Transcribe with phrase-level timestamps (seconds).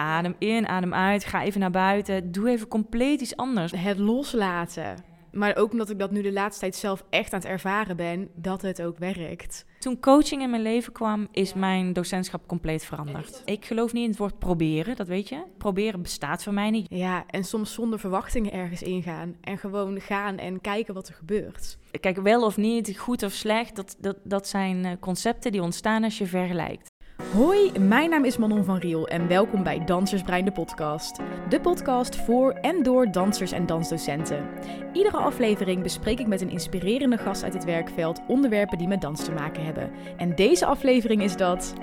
[0.00, 1.24] adem in, adem uit.
[1.24, 2.32] Ga even naar buiten.
[2.32, 3.72] Doe even compleet iets anders.
[3.72, 5.08] Het loslaten.
[5.32, 8.28] Maar ook omdat ik dat nu de laatste tijd zelf echt aan het ervaren ben,
[8.34, 9.64] dat het ook werkt.
[9.78, 13.42] Toen coaching in mijn leven kwam, is mijn docentschap compleet veranderd.
[13.44, 15.42] Ik geloof niet in het woord proberen, dat weet je.
[15.58, 16.86] Proberen bestaat voor mij niet.
[16.90, 19.36] Ja, en soms zonder verwachtingen ergens ingaan.
[19.40, 21.78] En gewoon gaan en kijken wat er gebeurt.
[22.00, 26.04] Kijk, wel of niet, goed of slecht, dat, dat, dat zijn eh, concepten die ontstaan
[26.04, 26.89] als je vergelijkt.
[27.32, 31.20] Hoi, mijn naam is Manon van Riel en welkom bij Dansersbrein de podcast.
[31.48, 34.46] De podcast voor en door dansers en dansdocenten.
[34.92, 39.24] Iedere aflevering bespreek ik met een inspirerende gast uit het werkveld onderwerpen die met dans
[39.24, 39.90] te maken hebben.
[40.16, 41.74] En deze aflevering is dat...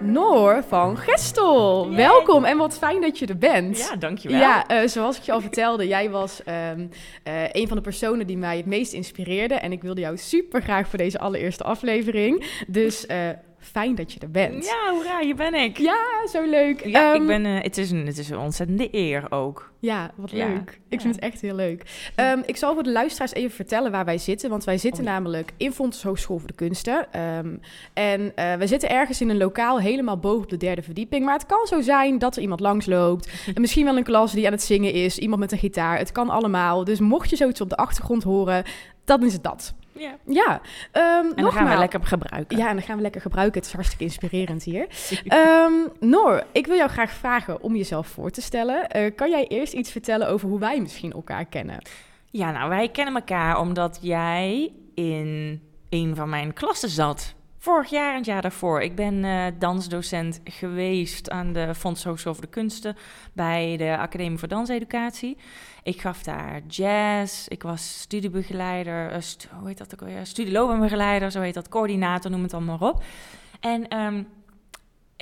[0.00, 1.90] Noor van Gestel.
[1.90, 3.78] Welkom en wat fijn dat je er bent.
[3.78, 4.38] Ja, dankjewel.
[4.38, 6.88] Ja, uh, zoals ik je al vertelde, jij was um,
[7.28, 9.54] uh, een van de personen die mij het meest inspireerde.
[9.54, 12.62] En ik wilde jou super graag voor deze allereerste aflevering.
[12.66, 13.16] Dus uh,
[13.62, 14.64] fijn dat je er bent.
[14.64, 15.78] Ja, hoera, hier ben ik.
[15.78, 16.86] Ja, zo leuk.
[16.86, 19.72] Ja, um, ik ben, uh, het, is een, het is een ontzettende eer ook.
[19.78, 20.46] Ja, wat ja.
[20.46, 20.80] leuk.
[20.88, 22.10] Ik vind het echt heel leuk.
[22.16, 24.50] Um, ik zal voor de luisteraars even vertellen waar wij zitten.
[24.50, 25.10] Want wij zitten oh.
[25.10, 27.20] namelijk in Fontes Hogeschool voor de Kunsten.
[27.20, 27.60] Um,
[27.92, 31.24] en uh, we zitten ergens in een lokaal helemaal boven op de derde verdieping.
[31.24, 33.30] Maar het kan zo zijn dat er iemand langsloopt.
[33.54, 35.18] en misschien wel een klas die aan het zingen is.
[35.18, 35.98] Iemand met een gitaar.
[35.98, 36.84] Het kan allemaal.
[36.84, 38.64] Dus mocht je zoiets op de achtergrond horen,
[39.04, 39.74] dan is het dat.
[39.92, 40.16] Ja.
[40.26, 40.60] ja.
[40.92, 42.56] Um, en dan gaan we lekker gebruiken.
[42.56, 43.58] Ja, en dan gaan we lekker gebruiken.
[43.58, 44.86] Het is hartstikke inspirerend hier.
[45.28, 48.96] um, Noor, ik wil jou graag vragen om jezelf voor te stellen.
[48.96, 51.82] Uh, kan jij eerst iets vertellen over hoe wij misschien elkaar kennen?
[52.30, 57.34] Ja, nou, wij kennen elkaar omdat jij in een van mijn klassen zat.
[57.58, 58.80] Vorig jaar en het jaar daarvoor.
[58.80, 62.96] Ik ben uh, dansdocent geweest aan de Fonds Hogeschool voor de Kunsten
[63.32, 65.36] bij de Academie voor Danseducatie.
[65.84, 70.26] Ik gaf daar jazz, ik was studiebegeleider, stu hoe heet dat ook alweer?
[70.26, 73.02] Studieloopbaanbegeleider, zo heet dat, coördinator, noem het allemaal op.
[73.60, 74.26] En um,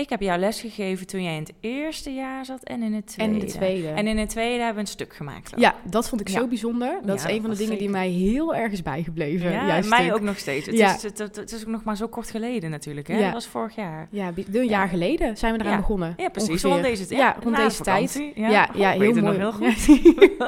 [0.00, 3.32] ik heb jou lesgegeven toen jij in het eerste jaar zat en in het tweede.
[3.32, 3.88] En in het tweede.
[3.88, 5.54] En in het tweede hebben we een stuk gemaakt.
[5.54, 5.60] Ook.
[5.60, 6.38] Ja, dat vond ik ja.
[6.38, 6.98] zo bijzonder.
[7.02, 7.78] Dat ja, is een van de dingen zeker.
[7.78, 9.50] die mij heel erg is bijgebleven.
[9.50, 10.66] Ja, mij ook nog steeds.
[10.66, 10.94] Het, ja.
[10.94, 13.08] is, het, het, het, is ook nog maar zo kort geleden natuurlijk.
[13.08, 13.14] Hè?
[13.14, 13.24] Ja.
[13.24, 14.08] Dat was vorig jaar.
[14.10, 16.14] Ja, een jaar geleden zijn we eraan begonnen.
[16.16, 16.62] Ja, precies.
[16.62, 18.30] Rond deze, ja, rond deze tijd.
[18.34, 19.38] Ja, ja, ja heel mooi.
[19.38, 19.86] heel goed.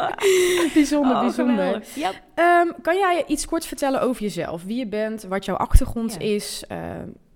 [0.75, 1.83] bijzonder, oh, bijzonder.
[1.95, 2.23] Yep.
[2.35, 4.65] Um, kan jij iets kort vertellen over jezelf?
[4.65, 6.65] Wie je bent, wat jouw achtergrond is...
[6.73, 6.79] Uh,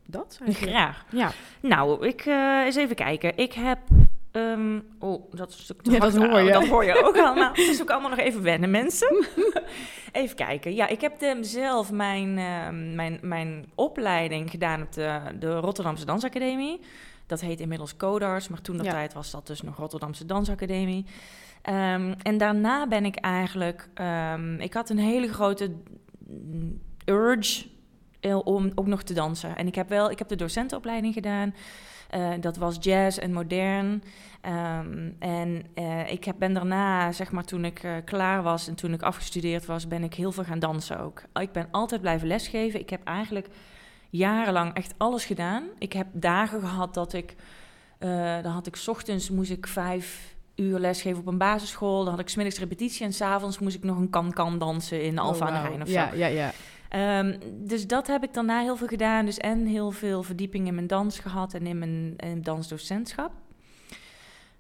[0.06, 0.38] dat?
[0.44, 0.72] Eigenlijk.
[0.72, 1.04] Graag.
[1.10, 1.32] Ja.
[1.60, 3.36] Nou, ik uh, eens even kijken.
[3.36, 3.78] Ik heb.
[4.32, 6.52] Um, oh, dat is te ja, dat hoor je.
[6.52, 7.48] Dat hoor je ook allemaal.
[7.48, 9.26] Het is ook allemaal nog even wennen, mensen.
[10.12, 10.74] even kijken.
[10.74, 16.04] Ja, ik heb de, zelf mijn, uh, mijn, mijn opleiding gedaan op de, de Rotterdamse
[16.04, 16.80] Dansacademie.
[17.26, 18.92] Dat heet inmiddels Codars, maar toen dat ja.
[18.92, 21.04] tijd was dat dus nog Rotterdamse Dansacademie.
[21.68, 23.88] Um, en daarna ben ik eigenlijk...
[24.34, 25.72] Um, ik had een hele grote
[27.04, 27.64] urge
[28.34, 29.56] om ook nog te dansen.
[29.56, 31.54] En ik heb wel, ik heb de docentenopleiding gedaan.
[32.14, 34.02] Uh, dat was jazz en modern.
[34.46, 38.74] Um, en uh, ik heb, ben daarna, zeg maar, toen ik uh, klaar was en
[38.74, 41.22] toen ik afgestudeerd was, ben ik heel veel gaan dansen ook.
[41.34, 42.80] Ik ben altijd blijven lesgeven.
[42.80, 43.48] Ik heb eigenlijk
[44.10, 45.64] jarenlang echt alles gedaan.
[45.78, 47.34] Ik heb dagen gehad dat ik,
[48.42, 52.04] dan had ik 's ochtends moest ik vijf uur lesgeven op een basisschool.
[52.04, 55.46] Dan had ik smiddags repetitie en s'avonds moest ik nog een kan-kan dansen in Alfa
[55.46, 56.16] oh, aan de Rijn of ja, zo.
[56.16, 56.52] Ja, ja.
[56.96, 59.24] Um, dus dat heb ik daarna heel veel gedaan.
[59.24, 63.32] Dus en heel veel verdieping in mijn dans gehad en in mijn, in mijn dansdocentschap.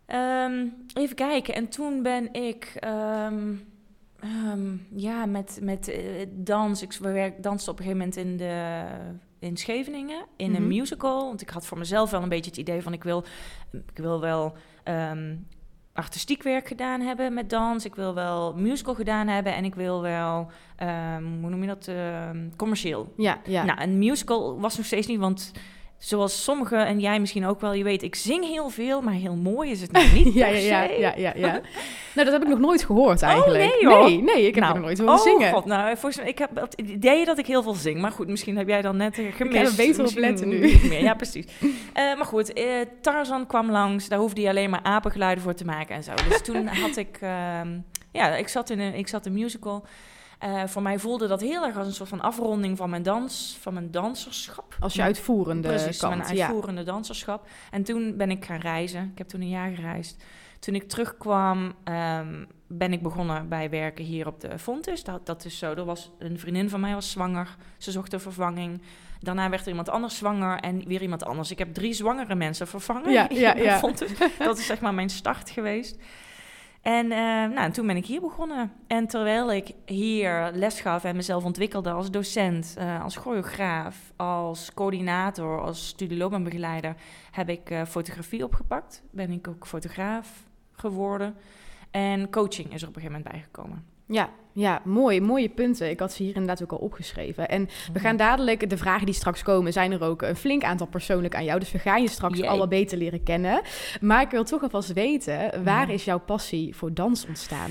[0.06, 1.54] Um, even kijken.
[1.54, 3.66] En toen ben ik um,
[4.94, 5.96] ja, met, met uh,
[6.30, 6.82] dans.
[6.82, 8.84] Ik werk, danste op een gegeven moment in, de,
[9.38, 11.26] in Scheveningen in een musical.
[11.26, 13.24] Want ik had voor mezelf wel een beetje het idee van ik wil,
[13.72, 14.56] ik wil wel
[15.96, 17.84] artistiek werk gedaan hebben met dans.
[17.84, 20.50] Ik wil wel musical gedaan hebben en ik wil wel,
[20.82, 23.12] um, hoe noem je dat, uh, commercieel.
[23.16, 23.64] Ja, ja.
[23.64, 25.52] Nou, een musical was nog steeds niet, want
[25.98, 29.36] zoals sommigen en jij misschien ook wel, je weet, ik zing heel veel, maar heel
[29.36, 30.34] mooi is het nog niet.
[30.42, 31.60] ja, ja, ja, ja, ja,
[32.14, 33.64] nou, dat heb ik nog nooit gehoord eigenlijk.
[33.64, 34.04] Oh, nee, hoor.
[34.04, 35.52] nee, nee, ik heb nou, nog nooit horen oh, zingen.
[35.52, 38.28] God, nou, volgens mij, ik heb het idee dat ik heel veel zing, maar goed,
[38.28, 39.40] misschien heb jij dan net gemist.
[39.40, 40.60] Ik heb er beter op letten nu.
[40.60, 41.02] Niet meer.
[41.02, 41.46] Ja, precies.
[41.60, 42.64] uh, maar goed, uh,
[43.00, 46.12] Tarzan kwam langs, daar hoefde hij alleen maar apengeluiden voor te maken en zo.
[46.28, 47.60] Dus toen had ik, uh,
[48.12, 49.84] ja, ik zat in een, ik zat in een musical.
[50.44, 53.56] Uh, voor mij voelde dat heel erg als een soort van afronding van mijn dans,
[53.60, 54.76] van mijn danserschap.
[54.80, 56.86] Als je uitvoerende Precies, kant, mijn uitvoerende ja.
[56.86, 57.48] danserschap.
[57.70, 59.10] En toen ben ik gaan reizen.
[59.12, 60.24] Ik heb toen een jaar gereisd.
[60.58, 65.04] Toen ik terugkwam, um, ben ik begonnen bij werken hier op de Fontes.
[65.04, 65.74] Dat, dat is zo.
[65.74, 67.56] Er was een vriendin van mij was zwanger.
[67.78, 68.82] Ze zocht een vervanging.
[69.20, 71.50] Daarna werd er iemand anders zwanger en weer iemand anders.
[71.50, 73.12] Ik heb drie zwangere mensen vervangen.
[73.12, 73.78] Ja, ja, ja.
[73.78, 74.10] Fontes.
[74.38, 75.96] Dat is zeg maar mijn start geweest.
[76.86, 78.72] En uh, nou, toen ben ik hier begonnen.
[78.86, 84.74] En terwijl ik hier les gaf en mezelf ontwikkelde als docent, uh, als choreograaf, als
[84.74, 86.94] coördinator, als studieloopbaanbegeleider,
[87.30, 89.02] heb ik uh, fotografie opgepakt.
[89.10, 90.42] Ben ik ook fotograaf
[90.72, 91.34] geworden.
[91.90, 93.95] En coaching is er op een gegeven moment bijgekomen.
[94.06, 95.90] Ja, ja, mooi, mooie punten.
[95.90, 97.48] Ik had ze hier inderdaad ook al opgeschreven.
[97.48, 100.86] En we gaan dadelijk, de vragen die straks komen, zijn er ook een flink aantal
[100.86, 101.58] persoonlijk aan jou.
[101.58, 102.48] Dus we gaan je straks Jee.
[102.48, 103.60] al wat beter leren kennen.
[104.00, 107.70] Maar ik wil toch alvast weten, waar is jouw passie voor dans ontstaan?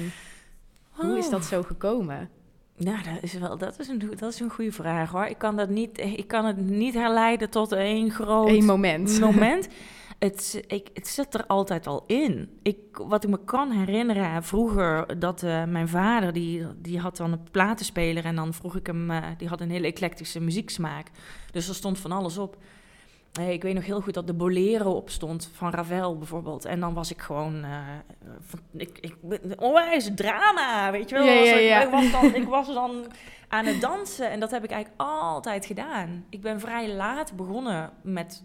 [0.89, 1.31] Hoe is Oh.
[1.31, 2.29] dat zo gekomen?
[2.77, 5.25] Nou, dat is wel dat is een, dat is een goede vraag hoor.
[5.25, 9.19] Ik kan, dat niet, ik kan het niet herleiden tot één groot Eén moment.
[9.19, 9.67] moment.
[10.19, 12.59] Het, ik, het zit er altijd al in.
[12.63, 17.31] Ik, wat ik me kan herinneren, vroeger dat eh, mijn vader, die, die had dan
[17.31, 21.07] een platenspeler en dan vroeg ik hem, eh, die had een hele eclectische muzieksmaak.
[21.51, 22.57] Dus er stond van alles op.
[23.33, 26.65] Eh, ik weet nog heel goed dat de Bolero op stond, van Ravel bijvoorbeeld.
[26.65, 27.65] En dan was ik gewoon,
[28.41, 29.15] van- ik, ik,
[29.59, 31.25] onwijs drama, weet je wel.
[31.25, 31.83] Ja, ja, Als ik- ja.
[31.83, 33.06] Ik, was dan, ik was dan
[33.47, 36.25] aan het dansen en dat heb ik eigenlijk altijd gedaan.
[36.29, 38.44] Ik ben vrij laat begonnen met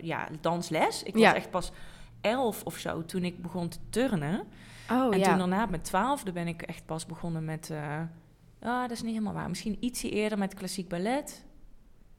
[0.00, 1.02] ja, dansles.
[1.02, 1.34] Ik was Ja.
[1.34, 1.72] echt pas
[2.20, 4.42] elf of zo toen ik begon te turnen.
[4.90, 5.28] Oh en ja.
[5.28, 7.70] toen daarna met twaalfde ben ik echt pas begonnen met...
[7.70, 8.00] eh
[8.62, 9.48] ah, dat is niet helemaal waar.
[9.48, 11.44] Misschien ietsje eerder met klassiek ballet.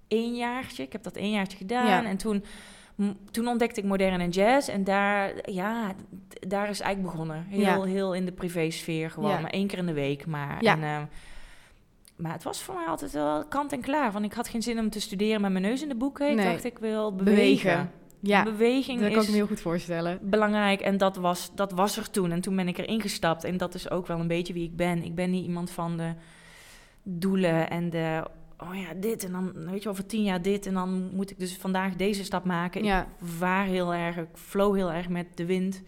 [0.07, 0.83] Eén jaartje.
[0.83, 1.87] Ik heb dat één jaartje gedaan.
[1.87, 2.05] Ja.
[2.05, 2.43] En toen,
[3.31, 4.69] toen ontdekte ik moderne jazz.
[4.69, 5.93] En daar, ja,
[6.47, 7.45] daar is eigenlijk begonnen.
[7.49, 9.31] Heel, heel in de privésfeer gewoon.
[9.31, 9.39] Ja.
[9.39, 10.63] Maar één keer in de week maar.
[10.63, 10.73] Ja.
[10.73, 11.01] En, eh,
[12.21, 14.11] maar het was voor mij altijd wel kant en klaar.
[14.11, 16.29] Want ik had geen zin om te studeren met mijn neus in de boeken.
[16.29, 16.51] Ik Nee.
[16.51, 17.35] dacht, ik wil bewegen.
[17.35, 17.91] Bewegen.
[18.21, 20.19] Ja, Beweging dat kan ik is me heel goed voorstellen.
[20.21, 22.31] belangrijk en dat was, dat was er toen.
[22.31, 24.75] En toen ben ik erin gestapt en dat is ook wel een beetje wie ik
[24.75, 25.03] ben.
[25.03, 26.13] Ik ben niet iemand van de
[27.03, 28.23] doelen en de,
[28.57, 31.39] oh ja, dit en dan, weet je, over tien jaar dit en dan moet ik
[31.39, 32.83] dus vandaag deze stap maken.
[32.83, 33.01] Ja.
[33.01, 35.81] Ik vaar heel erg, ik flow heel erg met de wind.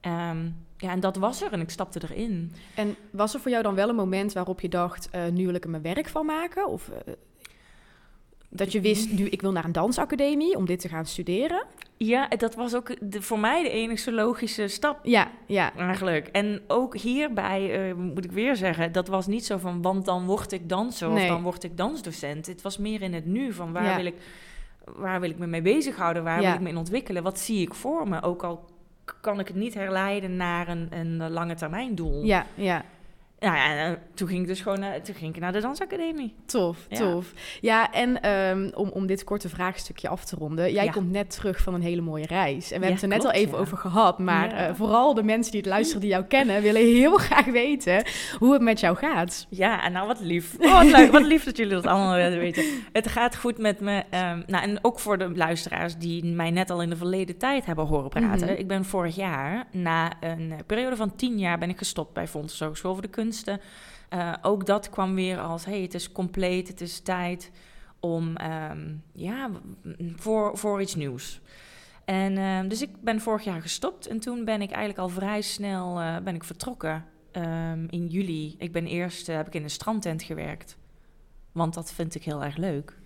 [0.00, 2.52] Ehm, ja, en dat was er en ik stapte erin.
[2.74, 5.54] En was er voor jou dan wel een moment waarop je dacht, eh, nu wil
[5.54, 6.68] ik er mijn werk van maken?
[6.68, 7.12] Of eh,
[8.48, 11.64] dat je wist, nu ik wil naar een dansacademie om dit te gaan studeren?
[11.96, 16.26] Ja, dat was ook de, voor mij de enige logische stap Ja, ja, Eigenlijk.
[16.28, 20.24] En ook hierbij eh, moet ik weer zeggen, dat was niet zo van, want dan
[20.26, 21.22] word ik danser Nee.
[21.22, 22.46] of dan word ik dansdocent.
[22.46, 23.96] Het was meer in het nu van waar, Ja.
[23.96, 24.14] wil, ik,
[24.84, 26.46] waar wil ik me mee bezighouden, waar Ja.
[26.46, 28.22] wil ik me in ontwikkelen, wat zie ik voor me.
[28.22, 28.64] Ook al
[29.20, 32.24] kan ik het niet herleiden naar een, een lange termijn doel.
[32.24, 32.84] ja, ja.
[33.46, 35.60] Nou ja, en, eh, toen ging ik dus gewoon naar, toen ging ik naar de
[35.60, 36.34] dansacademie.
[36.46, 36.96] Tof, Ja.
[36.96, 37.32] tof.
[37.60, 40.72] Ja, en ehm, om, om dit korte vraagstukje af te ronden.
[40.72, 40.90] Jij Ja.
[40.92, 42.70] komt net terug van een hele mooie reis.
[42.70, 44.18] En we Ja, hebben het er net klopt, al even over gehad.
[44.18, 48.04] Maar eh, vooral de mensen die het luisteren, die jou kennen, willen heel graag weten
[48.38, 49.46] hoe het met jou gaat.
[49.50, 50.54] Ja, en nou wat lief.
[50.60, 51.12] Oh, wat leuk.
[51.12, 52.64] Wat lief dat jullie dat allemaal willen weten.
[52.92, 54.02] Het gaat goed met me.
[54.10, 57.66] ehm, nou, en ook voor de luisteraars die mij net al in de verleden tijd
[57.66, 58.46] hebben horen praten.
[58.46, 58.56] Mhm.
[58.58, 62.28] Ik ben vorig jaar, na een eh, periode van tien jaar, ben ik gestopt bij
[62.28, 63.08] Fonds Hogeschool voor de
[63.44, 67.50] Eh, ook dat kwam weer als, hey, het is compleet, het is tijd
[68.00, 69.50] om, ehm, ja,
[70.16, 71.40] voor, voor iets nieuws.
[72.04, 75.40] En ehm, dus ik ben vorig jaar gestopt en toen ben ik eigenlijk al vrij
[75.40, 78.54] snel eh, ben ik vertrokken ehm, in juli.
[78.58, 80.76] Ik ben eerst eh, heb ik in een strandtent gewerkt,
[81.52, 82.96] want dat vind ik heel erg leuk.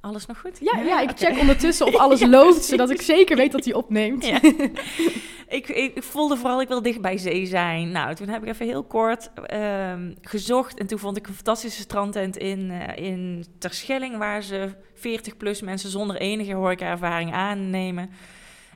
[0.00, 0.58] Alles nog goed?
[0.60, 2.68] Ja, ja ik check ondertussen of alles Ja, loopt, precies.
[2.68, 4.26] zodat ik zeker weet dat hij opneemt.
[4.26, 4.42] Ja.
[5.58, 7.90] ik, ik, voelde vooral, ik wil dicht bij zee zijn.
[7.90, 10.78] Nou, toen heb ik even heel kort ehm, gezocht.
[10.78, 14.16] En toen vond ik een fantastische strandtent in, eh in Terschelling...
[14.16, 18.10] waar ze 40-plus mensen zonder enige horeca-ervaring aannemen.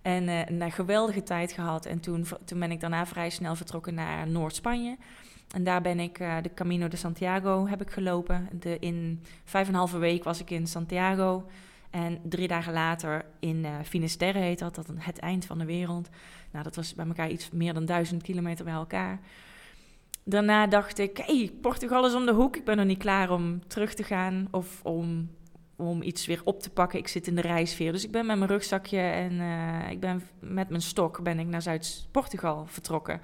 [0.03, 1.87] En eh, een geweldige tijd gehad.
[1.87, 4.97] En toen, toen ben ik daarna vrij snel vertrokken naar Noord-Spanje.
[5.53, 8.49] En daar ben ik eh, de Camino de Santiago heb ik gelopen.
[8.53, 11.47] De, in vijf en een halve week was ik in Santiago...
[11.93, 16.09] En drie dagen later in eh Finisterre heet dat, dat het eind van de wereld.
[16.51, 19.21] Nou, dat was bij elkaar iets meer dan duizend kilometer bij elkaar.
[20.25, 22.57] Daarna dacht ik, hey, Portugal is om de hoek.
[22.57, 25.31] Ik ben nog niet klaar om terug te gaan of om,
[25.77, 26.99] om iets weer op te pakken.
[26.99, 27.93] Ik zit in de reisfeer.
[27.93, 31.47] Dus ik ben met mijn rugzakje en eh, ik ben met mijn stok ben ik
[31.47, 33.21] naar Zuid-Portugal vertrokken.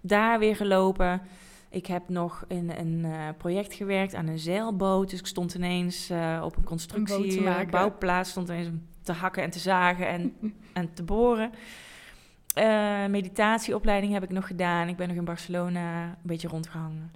[0.00, 1.22] Daar weer gelopen.
[1.70, 5.10] Ik heb nog in een eh, project gewerkt aan een zeilboot.
[5.10, 8.68] Dus ik stond ineens eh, op een constructie, Een eh, bouwplaats, stond ineens
[9.02, 10.34] te hakken en te zagen en,
[10.72, 11.50] en te boren.
[13.10, 14.88] Meditatieopleiding heb ik nog gedaan.
[14.88, 17.12] Ik ben nog in Barcelona een beetje rondgehangen.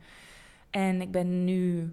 [0.71, 1.91] En ik ben nu,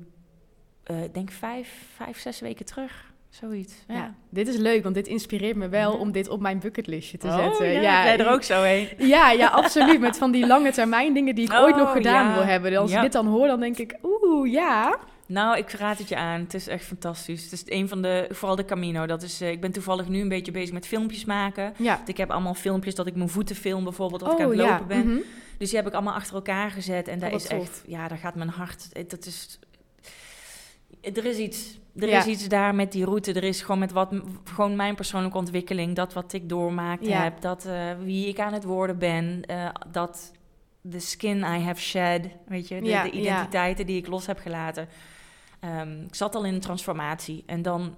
[1.11, 3.08] denk vijf, vijf, zes weken terug.
[3.29, 3.73] Zoiets.
[3.87, 3.95] Ja.
[3.95, 5.97] Ja, dit is leuk, want dit inspireert me wel Ja.
[5.97, 7.71] om dit op mijn bucketlistje te Oh, zetten.
[7.71, 8.87] ja, jij er ook zo heen.
[9.07, 9.99] Ja, ja, absoluut.
[9.99, 12.33] Met van die lange termijn dingen die ik ooit nog Oh, gedaan ja.
[12.33, 12.77] wil hebben.
[12.77, 12.95] Als Ja.
[12.97, 14.97] ik dit dan hoor, dan denk ik, oeh, ja.
[15.27, 16.39] Nou, ik raad het je aan.
[16.39, 17.43] Het is echt fantastisch.
[17.43, 19.05] Het is een van de, vooral de Camino.
[19.05, 21.73] Dat is, eh, ik ben toevallig nu een beetje bezig met filmpjes maken.
[21.77, 22.01] Ja.
[22.05, 24.59] Ik heb allemaal filmpjes dat ik mijn voeten film, bijvoorbeeld, dat ik Oh, aan het
[24.59, 24.69] ja.
[24.71, 25.07] lopen ben.
[25.07, 25.17] mhm.
[25.57, 27.07] Dus die heb ik allemaal achter elkaar gezet.
[27.07, 27.59] En daar wat is tof.
[27.59, 28.87] echt, ja, daar gaat mijn hart.
[28.93, 29.59] eh, Dat is.
[31.01, 31.79] Er is iets.
[31.95, 32.17] Er Ja.
[32.19, 33.33] is iets daar met die route.
[33.33, 34.13] Er is gewoon met wat,
[34.43, 37.23] gewoon mijn persoonlijke ontwikkeling, dat wat ik doormaakt Ja.
[37.23, 40.31] heb, dat eh, wie ik aan het worden ben, eh, dat
[40.81, 43.21] de skin I have shed, weet je, de, Ja, de ja.
[43.21, 44.87] identiteiten die ik los heb gelaten.
[45.59, 47.95] Ehm, ik zat al in een transformatie en dan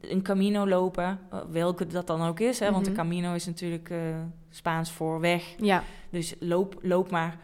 [0.00, 3.00] een camino lopen, eh, welke dat dan ook is, hè, want de Mhm.
[3.00, 3.90] camino is natuurlijk
[4.50, 5.54] Spaans voor weg.
[5.60, 7.36] Ja, Dus loop, loop maar.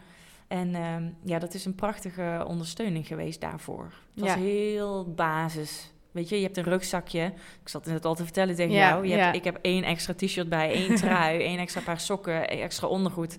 [0.47, 3.83] En ehm, ja, dat is een prachtige ondersteuning geweest daarvoor.
[3.83, 4.37] Het was Ja.
[4.39, 5.91] heel basis.
[6.11, 7.23] Weet je, je hebt een rugzakje.
[7.61, 9.07] Ik zat het al te vertellen tegen Ja, jou.
[9.07, 12.61] Je hebt, ik heb één extra t-shirt bij, één trui, één extra paar sokken, één
[12.61, 13.37] extra ondergoed.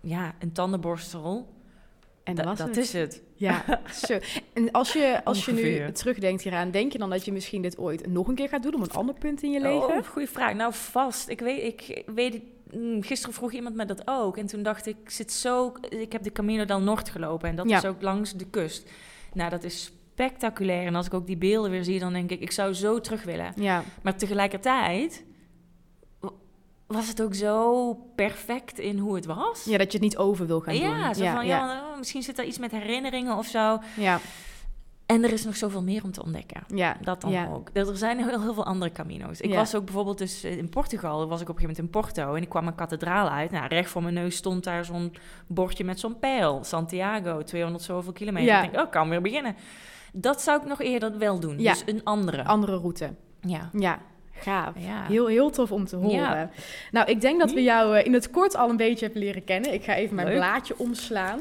[0.00, 1.48] Ja, een tandenborstel.
[2.24, 2.84] en Da- dat was dat het.
[2.84, 3.22] is het.
[3.34, 3.64] Ja,
[4.06, 4.18] zo.
[4.52, 7.78] En als je, als je nu terugdenkt hieraan, denk je dan dat je misschien dit
[7.78, 9.88] ooit nog een keer gaat doen op een ander punt in je leven?
[9.96, 10.54] Oh, goede vraag.
[10.54, 11.28] Nou, vast.
[11.28, 12.40] Ik weet, ik weet.
[12.72, 14.36] Mm, Gisteren vroeg iemand me dat ook.
[14.36, 15.72] En toen dacht ik, ik zit zo.
[15.88, 17.48] Ik heb de Camino del Norte gelopen.
[17.48, 17.76] En dat Ja.
[17.76, 18.90] is ook langs de kust.
[19.32, 20.86] Nou, dat is spectaculair.
[20.86, 23.22] En als ik ook die beelden weer zie, dan denk ik, ik zou zo terug
[23.24, 23.52] willen.
[23.56, 25.24] Ja, Maar tegelijkertijd
[26.86, 29.64] was het ook zo perfect in hoe het was.
[29.64, 30.82] ja, dat je het niet over wil gaan doen.
[30.82, 31.56] Ja, zo ja, van, ja.
[31.72, 33.78] ja, misschien zit er iets met herinneringen of zo.
[33.96, 34.20] ja,
[35.12, 36.62] En er is nog zoveel meer om te ontdekken.
[36.74, 36.96] ja.
[37.00, 37.48] Dat dan ja.
[37.52, 37.70] ook.
[37.72, 39.40] Er zijn heel, heel veel andere camino's.
[39.40, 39.56] Ik Ja.
[39.56, 42.34] was ook bijvoorbeeld dus eh, in Portugal, was ik op een gegeven moment in Porto
[42.34, 43.50] en ik kwam een kathedraal uit.
[43.50, 45.14] Nou, recht voor mijn neus stond daar zo'n
[45.46, 46.64] bordje met zo'n pijl.
[46.64, 48.48] Santiago, 200 zoveel kilometer.
[48.48, 48.62] Ja.
[48.62, 49.56] Ik denk, oh, kan weer beginnen.
[50.12, 51.58] Dat zou ik nog eerder wel doen.
[51.58, 51.72] Ja.
[51.72, 52.44] Dus een andere.
[52.44, 53.10] Andere route.
[53.40, 53.70] ja.
[53.72, 53.98] Ja,
[54.32, 54.74] gaaf.
[54.78, 55.02] Ja.
[55.08, 56.16] Heel, heel tof om te horen.
[56.16, 56.50] Ja.
[56.90, 59.44] Nou, ik denk dat we jou eh, in het kort al een beetje hebben leren
[59.44, 59.72] kennen.
[59.72, 60.36] Ik ga even mijn Leuk.
[60.36, 61.40] blaadje omslaan.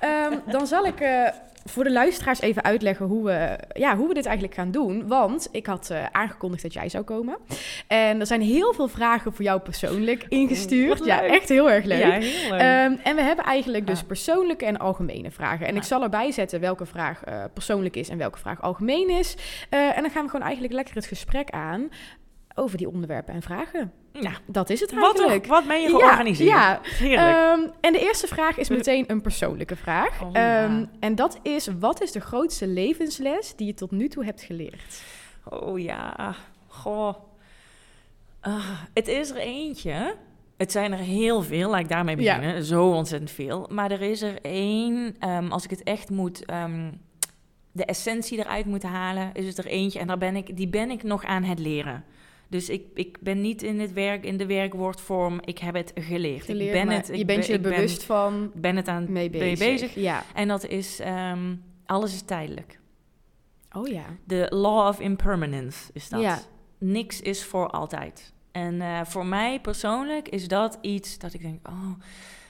[0.00, 1.28] Ehm, dan zal ik eh,
[1.64, 5.08] voor de luisteraars even uitleggen hoe we, ja, hoe we dit eigenlijk gaan doen.
[5.08, 7.38] Want ik had eh, aangekondigd dat jij zou komen.
[7.86, 10.98] En er zijn heel veel vragen voor jou persoonlijk ingestuurd.
[10.98, 11.98] wat Ja, echt heel erg leuk.
[11.98, 12.60] Ja, heel leuk.
[12.60, 15.66] Ehm, en we hebben eigenlijk dus persoonlijke en algemene vragen.
[15.66, 19.36] En ik zal erbij zetten welke vraag eh, persoonlijk is en welke vraag algemeen is.
[19.70, 21.88] Eh, en dan gaan we gewoon eigenlijk lekker het gesprek aan
[22.54, 23.92] over die onderwerpen en vragen.
[24.12, 25.42] nou, Dat is het wat, eigenlijk.
[25.42, 26.48] toch, wat ben je georganiseerd?
[26.50, 26.80] Ja.
[27.00, 30.22] Ehm, en de eerste vraag is meteen een persoonlijke vraag.
[30.22, 30.62] Oh, ja.
[30.64, 34.42] Ehm, en dat is, wat is de grootste levensles die je tot nu toe hebt
[34.42, 35.02] geleerd?
[35.48, 36.34] Oh ja,
[36.68, 37.14] goh.
[38.40, 40.14] Ah, het is er eentje.
[40.56, 42.36] Het zijn er heel veel, laat ik daarmee Ja.
[42.38, 42.64] beginnen.
[42.64, 43.68] Zo ontzettend veel.
[43.70, 46.44] Maar er is er één, ehm, als ik het echt moet,
[47.72, 49.98] de essentie eruit moet halen, is het er eentje.
[49.98, 52.04] En daar ben ik, die ben ik nog aan het leren.
[52.52, 56.44] Dus ik, ik ben niet in, het werk, in de werkwoordvorm, ik heb het geleerd.
[56.44, 58.88] Geleerd, ik ben het, ik je bent ben- je ik ben- bewust van ben het
[58.88, 59.58] aan mee ben bezig.
[59.66, 59.94] je bezig.
[59.94, 60.22] Ja.
[60.34, 61.54] En dat is, ehm,
[61.86, 62.80] alles is tijdelijk.
[63.72, 64.04] Oh ja.
[64.24, 66.20] De law of impermanence is dat.
[66.20, 66.38] Ja.
[66.78, 68.32] Niks is voor altijd.
[68.52, 71.90] En eh, voor mij persoonlijk is dat iets dat ik denk, oh,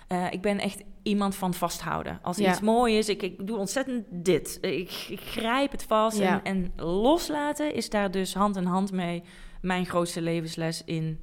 [0.09, 2.19] eh, ik ben echt iemand van vasthouden.
[2.23, 2.51] Als Ja.
[2.51, 4.59] iets mooi is, ik, ik doe ontzettend dit.
[4.61, 6.19] Ik, ik grijp het vast.
[6.19, 6.43] Ja.
[6.43, 9.23] En, en loslaten is daar dus hand in hand mee
[9.63, 11.19] mijn grootste levensles in,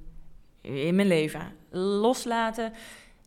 [0.62, 1.42] in mijn leven.
[1.72, 2.72] Loslaten.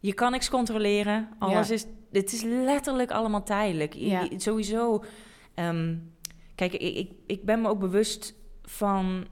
[0.00, 1.28] Je kan niks controleren.
[1.38, 3.94] Alles is, het is letterlijk allemaal tijdelijk.
[3.94, 4.30] Ja.
[4.30, 5.04] i- Sowieso.
[5.54, 5.96] ehm,
[6.54, 9.26] kijk, ik, ik, ik ben me ook bewust van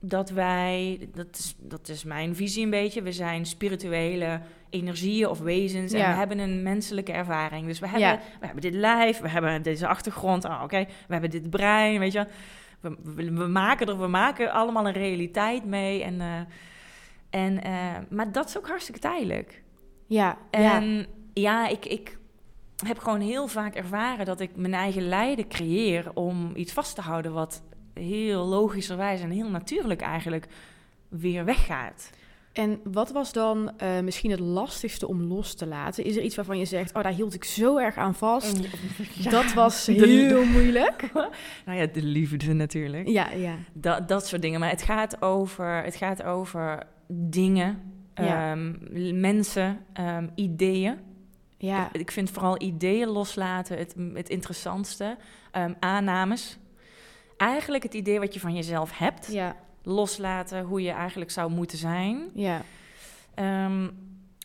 [0.00, 5.38] dat wij, dat is, dat is mijn visie een beetje, we zijn spirituele energieën of
[5.40, 6.10] wezens en Ja.
[6.10, 7.66] we hebben een menselijke ervaring.
[7.66, 8.20] Dus we hebben, Ja.
[8.40, 12.12] we hebben dit lijf, we hebben deze achtergrond, oh, oké, we hebben dit brein, weet
[12.12, 12.26] je.
[12.82, 16.40] We, we, we maken er, we maken allemaal een realiteit mee en, eh,
[17.30, 19.62] en eh, maar dat is ook hartstikke tijdelijk.
[20.06, 20.38] Ja.
[20.50, 20.74] ja.
[20.74, 22.18] En ja, ik, ik
[22.86, 27.00] heb gewoon heel vaak ervaren dat ik mijn eigen lijden creëer om iets vast te
[27.00, 27.62] houden wat
[27.94, 30.46] heel logischerwijs en heel natuurlijk eigenlijk
[31.08, 32.10] weer weggaat.
[32.52, 36.04] En wat was dan eh, misschien het lastigste om los te laten?
[36.04, 38.60] Is er iets waarvan je zegt, oh, daar hield ik zo erg aan vast.
[39.14, 41.10] Ja, Dat was heel moeilijk.
[41.64, 43.08] nou ja, de liefde natuurlijk.
[43.08, 43.54] Ja, ja.
[43.72, 44.60] Dat, dat soort dingen.
[44.60, 48.50] Maar het gaat over, het gaat over dingen, Ja.
[48.52, 50.96] ehm, mensen, ehm, ideeën.
[51.58, 55.16] Ja, Ik, ik vind vooral ideeën loslaten het, het interessantste.
[55.50, 56.58] Ehm, aannames.
[57.36, 59.32] Eigenlijk het idee wat je van jezelf hebt.
[59.32, 62.30] ja, Loslaten hoe je eigenlijk zou moeten zijn.
[62.34, 62.62] ja.
[63.34, 63.88] Ehm,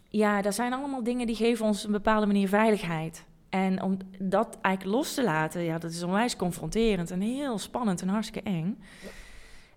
[0.09, 3.25] ja, dat zijn allemaal dingen die geven ons een bepaalde manier veiligheid.
[3.49, 8.01] En om dat eigenlijk los te laten, ja, dat is onwijs confronterend en heel spannend
[8.01, 8.79] en hartstikke eng.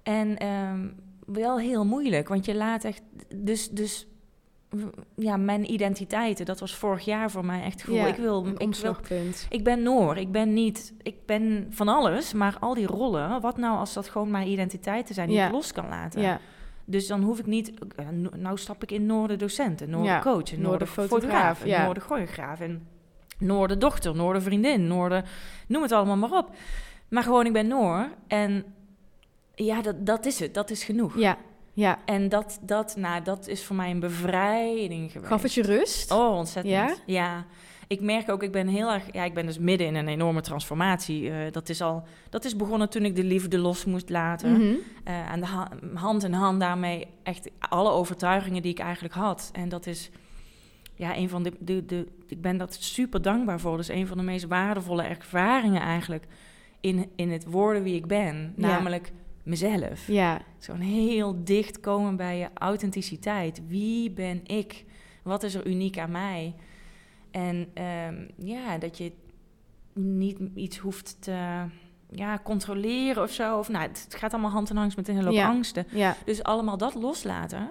[0.03, 0.89] En ehm,
[1.27, 3.03] wel heel moeilijk, want je laat echt...
[3.35, 4.07] Dus, dus
[5.15, 6.45] ja, mijn identiteiten.
[6.47, 7.85] Dat was vorig jaar voor mij echt.
[7.89, 8.97] Ja, ik wil, Een ik wil
[9.49, 13.57] ik ben Noor, ik ben niet, ik ben van alles, maar al die rollen, wat
[13.57, 15.47] nou als dat gewoon mijn identiteiten zijn die Ja.
[15.47, 16.21] ik los kan laten?
[16.23, 16.41] Ja,
[16.85, 19.91] Dus dan hoef ik niet, eh, no- nou stap ik in Noor de docent, en
[19.91, 21.85] Noor Ja, de coach, en Noor Noor de de fotograaf, fotograaf, en ja.
[21.85, 22.87] Noor de choreograaf, en
[23.39, 25.23] Noor de dochter, Noor de vriendin, Noor de,
[25.67, 26.51] noem het allemaal maar op.
[27.09, 28.65] Maar gewoon, ik ben Noor en
[29.55, 31.19] ja, dat, dat is het, dat is genoeg.
[31.19, 31.37] ja,
[31.73, 31.99] ja.
[32.05, 35.31] En dat, dat, nou, dat is voor mij een bevrijding geweest.
[35.31, 36.11] Gaf het je rust?
[36.11, 36.75] Oh, ontzettend.
[36.75, 36.95] Ja?
[37.07, 37.45] Ja?
[37.87, 39.13] Ik merk ook, ik ben heel erg...
[39.13, 41.31] Ja, ik ben dus midden in een enorme transformatie.
[41.31, 44.79] Eh, dat, is al, dat is begonnen toen ik de liefde los moest laten.
[45.05, 49.51] Aan de ha- hand in hand daarmee echt alle overtuigingen die ik eigenlijk had.
[49.53, 50.11] En dat is...
[50.95, 52.07] Ja, een van de, de, de...
[52.27, 53.71] Ik ben dat super dankbaar voor.
[53.71, 56.27] Dat is een van de meest waardevolle ervaringen eigenlijk...
[56.81, 58.55] in, in het worden wie ik ben.
[58.57, 58.67] Ja.
[58.67, 59.13] Namelijk
[59.51, 60.07] mezelf.
[60.07, 63.63] Ja, Zo'n heel dicht komen bij je authenticiteit.
[63.67, 64.85] Wie ben ik?
[65.23, 66.55] Wat is er uniek aan mij?
[67.31, 69.13] En ehm, ja, dat je
[69.95, 71.65] niet iets hoeft te
[72.11, 73.59] ja, controleren of zo.
[73.59, 75.49] Of, nou, het gaat allemaal hand in hand met een hele hoop Ja.
[75.49, 75.87] angsten.
[75.91, 77.71] ja, Dus allemaal dat loslaten.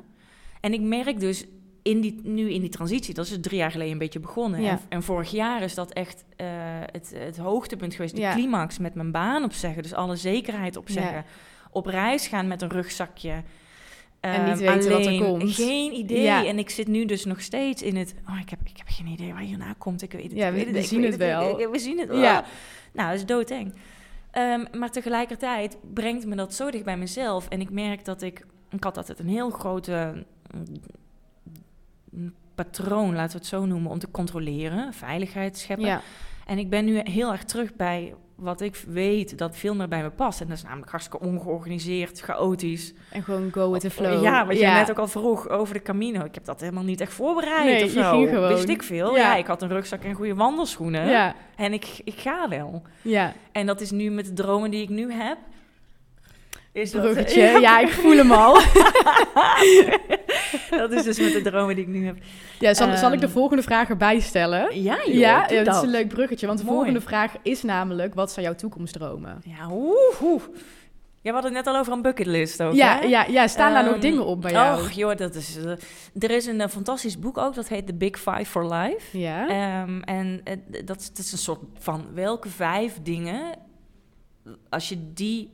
[0.62, 1.46] En ik merk dus
[1.82, 4.62] in die, nu in die transitie, dat is dus drie jaar geleden een beetje begonnen.
[4.62, 4.70] Ja.
[4.70, 6.48] En, en vorig jaar is dat echt eh,
[6.92, 9.84] het, het hoogtepunt geweest, de climax met mijn baan opzeggen.
[9.84, 11.26] Dus alle zekerheid opzeggen.
[11.72, 13.44] Op reis gaan met een rugzakje.
[14.20, 15.54] En niet Ehm, weten wat er alleen, komt.
[15.56, 16.22] Geen idee.
[16.22, 16.46] Ja.
[16.46, 18.14] En ik zit nu dus nog steeds in het...
[18.30, 20.02] Oh, ik heb, ik heb geen idee waar hierna komt.
[20.02, 21.60] Ik weet het, Ja, ik we- zien het wel.
[21.60, 22.20] ik- we zien het wel.
[22.22, 22.44] Ja.
[22.94, 23.74] Nou, dat is doodeng.
[24.32, 27.48] Ehm, maar tegelijkertijd brengt me dat zo dicht bij mezelf.
[27.48, 28.46] En ik merk dat ik...
[28.70, 30.26] Ik had altijd een heel grote
[32.12, 35.86] mm, patroon, laten we het zo noemen, om te controleren, veiligheid scheppen.
[35.88, 36.02] ja,
[36.46, 40.02] En ik ben nu heel erg terug bij wat ik weet dat veel meer bij
[40.02, 40.42] me past.
[40.42, 42.94] En dat is namelijk hartstikke ongeorganiseerd, chaotisch.
[43.12, 44.24] en gewoon go with the flow.
[44.24, 46.24] Ja, wat je net ook al vroeg over de Camino.
[46.26, 48.12] Ik heb dat helemaal niet echt voorbereid Nee, of zo.
[48.12, 48.48] ging gewoon.
[48.54, 49.16] Wist ik veel.
[49.16, 49.22] Ja.
[49.22, 49.36] Ja.
[49.36, 51.08] ik had een rugzak en goede wandelschoenen.
[51.10, 52.82] Ja, En ik, ik ga wel.
[53.02, 53.34] ja.
[53.52, 55.38] En dat is nu met de dromen die ik nu heb.
[56.72, 57.32] Is dat-.
[57.62, 58.56] Ja, ik voel hem al.
[60.78, 62.18] dat is dus met de dromen die ik nu heb.
[62.60, 64.82] Ja, zal, zal ik de Ehm, volgende vraag erbij stellen?
[64.82, 66.48] Ja, joh, ja, dat is een leuk bruggetje.
[66.48, 66.78] Want de Mooi.
[66.78, 68.14] volgende vraag is namelijk...
[68.14, 69.42] wat zijn jouw toekomstdromen?
[69.46, 70.42] Ja, oeh, oeh.
[71.22, 73.06] Ja, we hadden het net al over een bucketlist ook, Ja, hè?
[73.08, 74.80] ja, ja, staan daar nog Ehm, dingen op bij jou?
[74.82, 75.58] Och, joh, dat is...
[75.58, 75.72] eh,
[76.24, 79.18] er is een eh, fantastisch boek ook, dat heet The Big Five for Life.
[79.20, 79.48] ja?
[79.48, 83.42] Ehm, en eh, dat, is- dat is een soort van welke vijf dingen,
[84.70, 85.52] als je die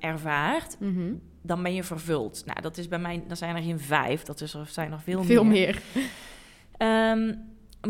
[0.00, 1.12] ervaart, Mhm.
[1.42, 2.42] Dan ben je vervuld.
[2.46, 5.00] Nou, dat is bij mij, dan zijn er geen vijf, dat is er zijn er
[5.00, 5.82] veel, Veel meer.
[5.92, 6.02] meer.
[6.76, 7.34] Ehm,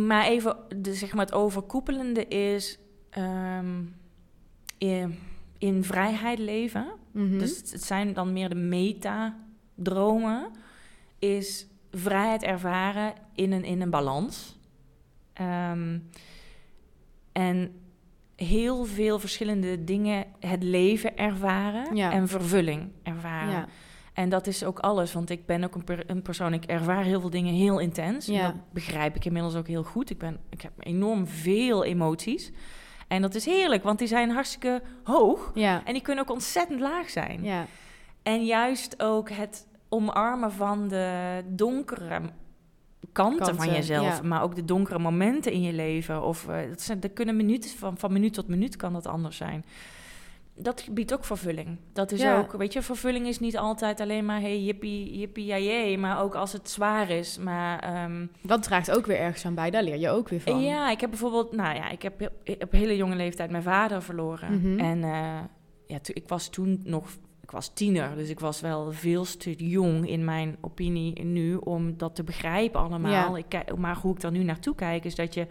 [0.04, 2.78] maar even, de, zeg maar het overkoepelende is
[3.10, 3.82] ehm,
[4.78, 5.18] in,
[5.58, 6.86] in vrijheid leven.
[7.10, 7.38] Mhm.
[7.38, 10.50] Dus het, het zijn dan meer de meta-dromen.
[11.18, 14.58] Is vrijheid ervaren in een, in een balans.
[15.32, 15.98] Ehm,
[17.32, 17.74] en
[18.46, 22.12] heel veel verschillende dingen, het leven ervaren Ja.
[22.12, 23.50] en vervulling ervaren.
[23.52, 23.66] ja.
[24.14, 27.04] En dat is ook alles, want ik ben ook een, per- een persoon, ik ervaar
[27.04, 28.26] heel veel dingen heel intens.
[28.26, 28.42] Ja.
[28.46, 30.10] Dat begrijp ik inmiddels ook heel goed.
[30.10, 32.50] Ik, ben, ik heb enorm veel emoties.
[33.08, 35.50] En dat is heerlijk, want die zijn hartstikke hoog.
[35.54, 37.42] En die kunnen ook ontzettend laag zijn.
[37.44, 37.66] Ja.
[38.22, 42.20] En juist ook het omarmen van de donkere
[43.12, 44.22] kanten, van jezelf, ja.
[44.22, 46.22] maar ook de donkere momenten in je leven.
[46.22, 49.36] Of uh, dat, zijn, dat kunnen minuten van, van minuut tot minuut kan dat anders
[49.36, 49.64] zijn.
[50.54, 51.78] Dat biedt ook vervulling.
[51.92, 52.38] Dat is Ja.
[52.38, 56.34] ook, weet je, vervulling is niet altijd alleen maar hey jippie, jippie, jajee, maar ook
[56.34, 57.38] als het zwaar is.
[57.38, 59.70] Maar ehm, Dat draagt ook weer ergens aan bij.
[59.70, 60.60] Daar leer je ook weer van.
[60.60, 64.60] ja, ik heb bijvoorbeeld, nou ja, ik heb op hele jonge leeftijd mijn vader verloren.
[64.60, 64.78] Mhm.
[64.78, 65.38] En eh,
[65.86, 67.08] ja, ik was toen nog,
[67.50, 71.96] ik was tiener, dus ik was wel veel te jong in mijn opinie nu om
[71.96, 73.32] dat te begrijpen allemaal.
[73.32, 73.36] Ja.
[73.36, 75.46] Ik, kijk- maar hoe ik daar nu naartoe kijk, is dat je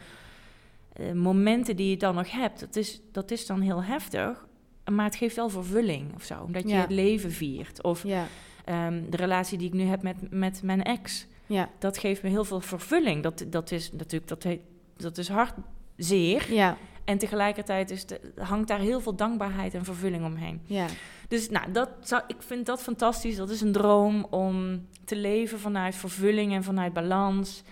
[0.94, 4.46] eh, momenten die je dan nog hebt, dat is, dat is dan heel heftig.
[4.92, 7.84] Maar het geeft wel vervulling of zo, omdat je het leven viert.
[7.84, 8.28] Of Ja.
[8.66, 11.70] ehm, de relatie die ik nu heb met, met mijn ex Ja.
[11.80, 13.24] dat geeft me heel veel vervulling.
[13.24, 14.62] Dat, dat is natuurlijk, dat, heet,
[14.98, 16.54] dat is hartzeer.
[16.54, 16.78] Ja.
[17.04, 20.62] En tegelijkertijd is de, hangt daar heel veel dankbaarheid en vervulling omheen.
[20.66, 20.86] Ja.
[21.28, 23.36] Dus nou, dat zou, ik vind dat fantastisch.
[23.36, 27.64] Dat is een droom om te leven vanuit vervulling en vanuit balans.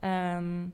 [0.00, 0.64] Ehm,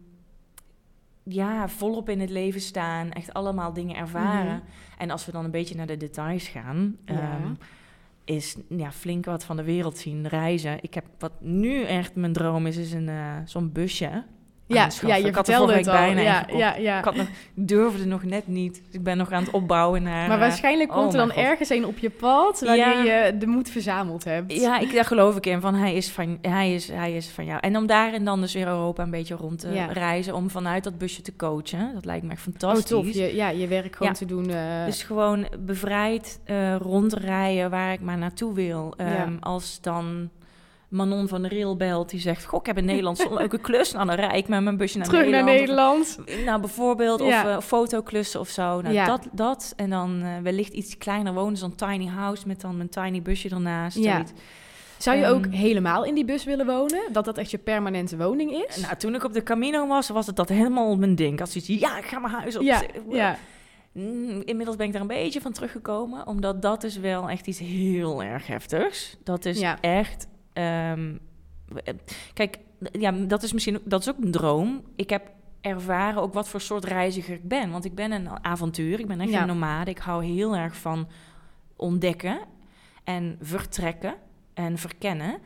[1.23, 3.12] ja, volop in het leven staan.
[3.12, 4.57] Echt allemaal dingen ervaren.
[4.57, 4.64] Mhm.
[4.99, 6.96] En als we dan een beetje naar de details gaan...
[7.05, 7.14] Ja.
[7.14, 7.53] ehm,
[8.25, 10.79] is ja, flink wat van de wereld zien, reizen.
[10.81, 14.25] Ik heb wat nu echt mijn droom is, is een, eh, zo'n busje.
[14.74, 15.92] Ja, ja je ik had er vertelde het al.
[15.94, 16.98] bijna Ja, ja, ja.
[16.98, 18.74] Ik, had nog, durfde nog net niet.
[18.87, 20.28] Dus ik ben nog aan het opbouwen naar...
[20.28, 21.44] Maar eh, waarschijnlijk komt oh er dan God.
[21.44, 23.02] ergens een op je pad Ja.
[23.02, 24.52] je de moed verzameld hebt.
[24.61, 25.61] Ja, ik, daar geloof ik in.
[25.61, 27.61] Van hij, is van, hij, is, hij is van jou.
[27.61, 29.87] En om daarin dan dus weer Europa een beetje rond te Ja.
[29.87, 30.35] reizen.
[30.35, 31.90] Om vanuit dat busje te coachen.
[31.94, 32.88] Dat lijkt me echt Oh, fantastisch.
[32.90, 33.12] tof.
[33.12, 34.50] Je, ja, je werk gewoon te doen.
[34.50, 38.94] eh, Dus gewoon bevrijd eh, rondrijden waar ik maar naartoe wil.
[38.96, 40.30] Ehm, Als dan
[40.90, 42.44] Manon van de Rail belt die zegt...
[42.44, 43.92] Goh, ik heb in Nederland zo'n leuke klus.
[43.92, 46.16] Nou, dan rijd ik met mijn busje naar terug naar Nederland.
[46.18, 46.44] Nederland.
[46.46, 47.40] Nou, bijvoorbeeld, Ja.
[47.40, 48.81] of eh, fotoklussen of zo.
[48.81, 49.05] Nou, Ja.
[49.07, 49.72] dat, dat.
[49.76, 51.57] En dan eh, wellicht iets kleiner wonen.
[51.57, 53.96] Zo'n tiny house met dan mijn tiny busje ernaast.
[53.98, 54.12] Ja.
[54.12, 54.33] zoiets.
[54.98, 57.00] Zou je Ehm, ook helemaal in die bus willen wonen?
[57.12, 58.76] Dat dat echt je permanente woning is?
[58.76, 61.40] Nou, toen ik op de Camino was, was het dat helemaal mijn ding.
[61.40, 62.62] Als iets, ja, ik ga mijn huis op.
[62.62, 63.37] ja, ja.
[63.92, 67.59] Mm, Inmiddels ben ik daar een beetje van teruggekomen, omdat dat is wel echt iets
[67.59, 69.16] heel erg heftigs.
[69.24, 69.81] Dat is Ja.
[69.81, 70.26] echt.
[70.61, 71.16] Ehm,
[71.85, 71.94] eh,
[72.35, 72.59] kijk,
[72.92, 74.83] ja, dat is misschien ook- dat is ook een droom.
[74.96, 79.01] Ik heb ervaren ook wat voor soort reiziger ik ben, want ik ben een avontuur.
[79.01, 79.40] Ik ben echt Ja.
[79.40, 79.90] een nomade.
[79.90, 81.09] Ik hou heel erg van
[81.77, 82.38] ontdekken
[83.05, 84.14] en vertrekken
[84.55, 85.38] en verkennen.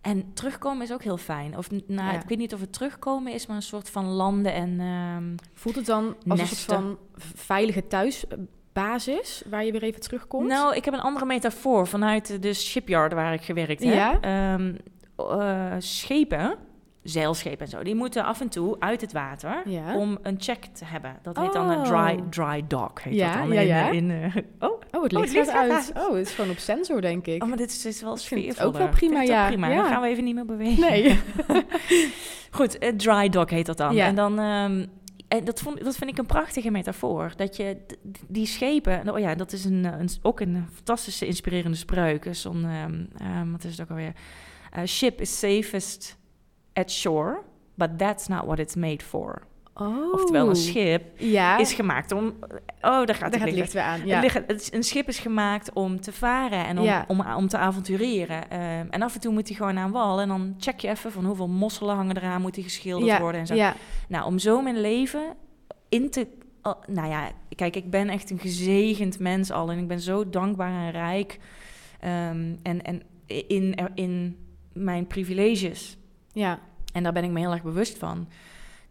[0.00, 1.56] En terugkomen is ook heel fijn.
[1.56, 1.82] Of, nou,
[2.12, 2.20] Ja.
[2.20, 5.76] ik weet niet of het terugkomen is, maar een soort van landen en ehm, Voelt
[5.76, 6.76] het dan als een soort Nesten.
[6.76, 6.98] van
[7.34, 7.86] veilige
[8.82, 10.48] thuisbasis waar je weer even terugkomt?
[10.48, 13.94] Nou, ik heb een andere metafoor vanuit de shipyard waar ik gewerkt heb.
[13.94, 14.20] Ja?
[14.20, 14.74] Ehm,
[15.16, 16.54] eh, schepen,
[17.02, 19.96] zeilschepen en zo, die moeten af en toe uit het water Ja.
[19.96, 21.16] om een check te hebben.
[21.22, 22.28] Dat heet dan een dry, Oh.
[22.30, 23.00] dry dock.
[23.00, 23.88] Heet Ja, dat dan ja, ja.
[23.88, 24.36] eh, in, eh,
[24.68, 26.06] oh, Oh, het Oh, licht het licht gaat gaat uit.
[26.08, 27.42] Oh, het is gewoon op sensor, denk ik.
[27.42, 28.66] oh, maar dit is, dit is wel sfeervol.
[28.66, 29.46] ook wel prima, ja.
[29.46, 29.68] prima.
[29.74, 30.80] Dan gaan we even niet meer bewegen.
[30.80, 31.18] Nee.
[32.50, 33.94] Goed, eh, dry dock heet dat dan.
[33.94, 34.06] Ja.
[34.06, 34.38] En dan...
[34.38, 34.86] ehm,
[35.28, 37.32] en dat, vond, dat vind ik een prachtige metafoor.
[37.36, 37.76] Dat je
[38.28, 39.10] die schepen...
[39.12, 42.28] Oh ja, dat is een, eh, een, ook een fantastische, inspirerende spreuk.
[42.30, 42.64] Zo'n...
[42.64, 44.12] ehm, wat is het ook alweer?
[44.70, 46.16] Eh, ship is safest
[46.72, 47.42] at shore,
[47.74, 49.46] but that's not what it's made for.
[49.78, 50.12] Oh.
[50.12, 51.58] Oftewel, een schip ja.
[51.58, 52.26] is gemaakt om...
[52.80, 53.72] Oh, daar gaat Daar het licht.
[53.72, 54.06] weer aan.
[54.06, 54.20] Ja.
[54.46, 57.04] het een schip is gemaakt om te varen en om, Ja.
[57.08, 58.50] om, om te avontureren.
[58.50, 60.20] Ehm, en af en toe moet hij gewoon aan wal.
[60.20, 63.46] En dan check je even van hoeveel mosselen hangen eraan, moet hij geschilderd worden en
[63.46, 63.54] zo.
[63.54, 63.74] Ja.
[64.08, 65.22] Nou, om zo mijn leven
[65.88, 66.26] in te...
[66.62, 69.70] oh, nou ja, kijk, ik ben echt een gezegend mens al.
[69.70, 71.38] En ik ben zo dankbaar en rijk.
[72.00, 74.36] ehm, en en in, in
[74.72, 75.96] mijn privileges.
[76.32, 76.58] Ja.
[76.92, 78.28] En daar ben ik me heel erg bewust van.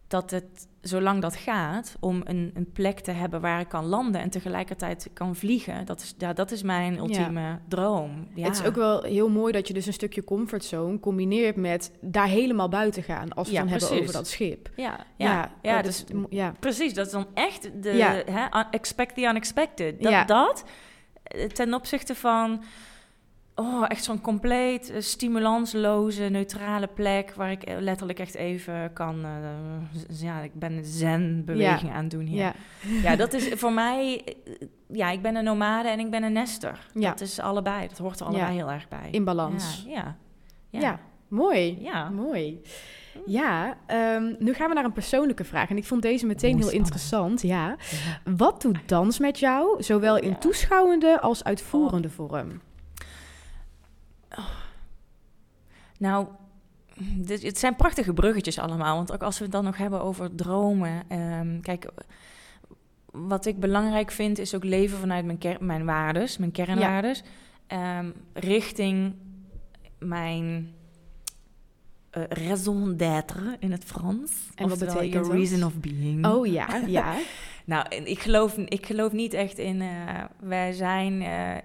[0.08, 4.22] Dat het, zolang dat gaat, om een, een plek te hebben waar ik kan landen
[4.22, 8.28] en tegelijkertijd kan vliegen, dat is, ja, dat is mijn ultieme droom.
[8.34, 8.44] Ja.
[8.46, 12.28] Het is ook wel heel mooi dat je dus een stukje comfortzone combineert met daar
[12.28, 13.34] helemaal buiten gaan.
[13.34, 14.70] Als we Ja, het dan hebben over dat schip.
[14.76, 16.54] Ja, ja, ja, dus, is- ja.
[16.60, 16.94] precies.
[16.94, 20.02] Dat is dan echt de hè, expect the unexpected.
[20.02, 20.64] Dat, dat
[21.24, 22.64] eh, ten opzichte van
[23.56, 29.26] oh, echt zo'n compleet eh, stimulansloze, neutrale plek waar ik eh, letterlijk echt even kan.
[29.26, 32.38] eh, ja, ik ben een zen-beweging aan het doen hier.
[32.38, 32.54] Ja.
[33.04, 34.24] Ja, dat is voor mij.
[34.88, 36.88] Ja, ik ben een nomade en ik ben een nester.
[36.94, 37.10] Ja.
[37.10, 37.88] Dat is allebei.
[37.88, 39.08] Dat hoort er allebei heel erg bij.
[39.12, 39.86] In balans.
[39.88, 40.16] Ja,
[40.70, 41.00] ja.
[41.28, 41.78] Mooi.
[41.82, 42.10] Ja.
[42.10, 42.62] Mooi.
[43.26, 45.70] Ja, ehm, nu gaan we naar een persoonlijke vraag.
[45.70, 46.86] En ik vond deze meteen heel spannend.
[46.86, 47.42] interessant.
[47.42, 47.76] Ja.
[48.36, 52.62] Wat doet dans met jou, zowel in toeschouwende als uitvoerende vorm?
[55.98, 56.28] Nou,
[57.16, 58.96] dit, het zijn prachtige bruggetjes allemaal.
[58.96, 61.04] Want ook als we het dan nog hebben over dromen.
[61.08, 61.92] ehm, kijk,
[63.12, 67.24] wat ik belangrijk vind is ook leven vanuit mijn, ker- mijn waardes, mijn kernwaardes.
[67.68, 69.16] ehm, richting
[70.00, 70.74] mijn
[72.10, 74.32] eh, raison d'être in het Frans.
[74.56, 75.36] En wat betekent your dat?
[75.38, 76.26] reason of being.
[76.26, 77.14] Oh ja, ja.
[77.66, 79.82] Nou, en ik geloof, ik geloof niet echt in.
[79.82, 81.22] eh, wij zijn.
[81.22, 81.56] eh,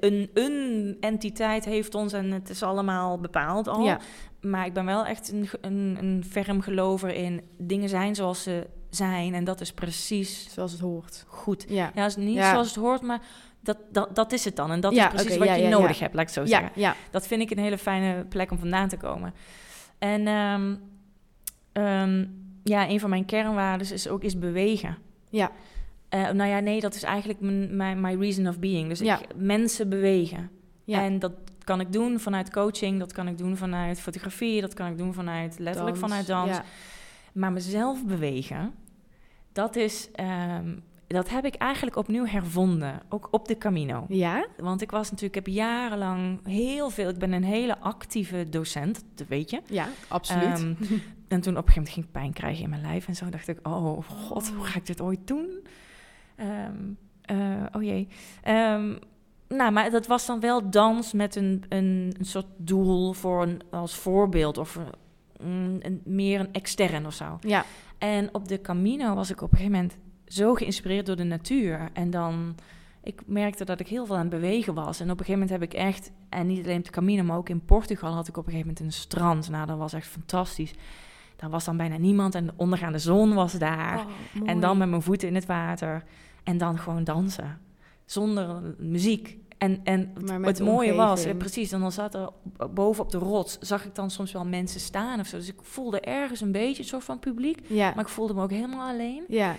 [0.00, 3.84] een, een entiteit heeft ons en het is allemaal bepaald al.
[3.84, 3.98] ja.
[4.40, 8.66] Maar ik ben wel echt een, een, een ferm gelover in dingen zijn zoals ze
[8.90, 9.34] zijn.
[9.34, 11.24] En dat is precies Zoals het hoort.
[11.26, 11.64] goed.
[11.68, 11.90] Ja.
[11.94, 12.50] Ja, is niet Ja.
[12.50, 13.20] zoals het hoort, maar
[13.60, 14.70] dat, dat, dat is het dan.
[14.70, 16.70] En dat Ja, is precies wat ja, je nodig hebt, laat ik zo Ja, zeggen.
[16.74, 16.94] ja.
[17.10, 19.34] Dat vind ik een hele fijne plek om vandaan te komen.
[19.98, 20.74] En ehm,
[21.72, 22.24] ehm,
[22.64, 24.96] ja, een van mijn kernwaarden is ook is bewegen.
[25.28, 25.50] Ja.
[26.08, 28.88] Eh, nou ja, nee, dat is eigenlijk mijn, mijn, mijn reason of being.
[28.88, 29.18] Dus Ja.
[29.20, 30.50] ik, mensen bewegen.
[30.84, 31.02] Ja.
[31.02, 31.32] En dat
[31.64, 35.14] kan ik doen vanuit coaching, dat kan ik doen vanuit fotografie, dat kan ik doen
[35.14, 36.50] vanuit letterlijk Dans, vanuit dans.
[36.50, 36.64] Ja.
[37.32, 38.74] Maar mezelf bewegen,
[39.52, 44.04] dat is, ehm, dat heb ik eigenlijk opnieuw hervonden, ook op de Camino.
[44.08, 44.46] ja?
[44.56, 49.04] Want ik was natuurlijk, ik heb jarenlang heel veel, ik ben een hele actieve docent,
[49.14, 49.60] dat weet je.
[49.66, 50.58] Ja, absoluut.
[50.58, 50.74] Ehm,
[51.28, 53.28] en toen op een gegeven moment ging ik pijn krijgen in mijn lijf en zo
[53.28, 55.66] dacht ik, oh god, hoe ga ik dit ooit doen?
[56.38, 57.36] Eh,
[57.72, 58.08] oh jee.
[58.42, 58.94] Ehm,
[59.48, 63.60] nou, maar dat was dan wel dans met een, een, een soort doel voor een,
[63.70, 64.78] als voorbeeld of
[65.38, 67.38] een- een, meer een extern of zo.
[67.40, 67.64] Ja.
[67.98, 69.96] En op de Camino was ik op een gegeven moment
[70.26, 71.88] zo geïnspireerd door de natuur.
[71.92, 72.54] En dan,
[73.02, 75.00] ik merkte dat ik heel veel aan het bewegen was.
[75.00, 77.36] En op een gegeven moment heb ik echt, en niet alleen op de Camino, maar
[77.36, 79.50] ook in Portugal had ik op een gegeven moment een strand.
[79.50, 80.72] Nou, dat was echt fantastisch.
[81.36, 83.98] Daar was dan bijna niemand en de ondergaande zon was daar.
[83.98, 86.02] Oh, en dan met mijn voeten in het water.
[86.48, 87.60] En dan gewoon dansen.
[88.04, 89.36] Zonder muziek.
[89.58, 91.32] En, en Maar met het mooie was, omgeving.
[91.34, 92.30] eh, precies, en dan zat er
[92.70, 95.36] boven op de rots, zag ik dan soms wel mensen staan of zo.
[95.36, 97.60] Dus ik voelde ergens een beetje een soort van publiek.
[97.66, 97.92] Ja.
[97.94, 99.24] Maar ik voelde me ook helemaal alleen.
[99.28, 99.56] Ja.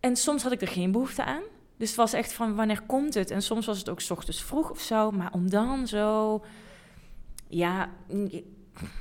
[0.00, 1.42] En soms had ik er geen behoefte aan.
[1.76, 3.30] Dus het was echt van wanneer komt het?
[3.30, 5.10] En soms was het ook 's ochtends vroeg of zo.
[5.10, 6.42] Maar om dan zo.
[7.48, 7.90] Ja,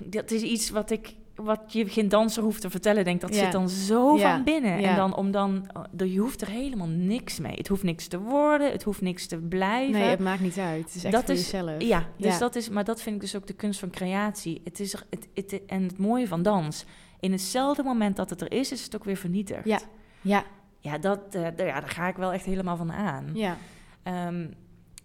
[0.04, 1.16] dat is iets wat ik.
[1.36, 3.44] Wat je geen danser hoeft te vertellen, denk dat Ja.
[3.44, 4.34] zit dan zo Ja.
[4.36, 4.82] van binnen.
[4.82, 4.90] Ja.
[4.90, 5.68] En dan om dan.
[5.98, 7.54] er- Je hoeft er helemaal niks mee.
[7.56, 10.00] Het hoeft niks te worden, het hoeft niks te blijven.
[10.00, 10.84] Nee, het maakt niet uit.
[10.86, 11.82] Het is echt Dat voor is- jezelf.
[11.82, 14.62] Ja, dus dat is, maar dat vind ik dus ook de kunst van creatie.
[14.64, 16.86] Het is er, het, het, en het mooie van dans.
[17.20, 19.66] In hetzelfde moment dat het er is, is het ook weer vernietigd.
[19.66, 19.80] Ja.
[20.22, 20.44] Ja.
[20.80, 23.30] Ja, dat, eh, ja, daar ga ik wel echt helemaal van aan.
[23.34, 23.58] Ja.
[24.04, 24.48] Ehm,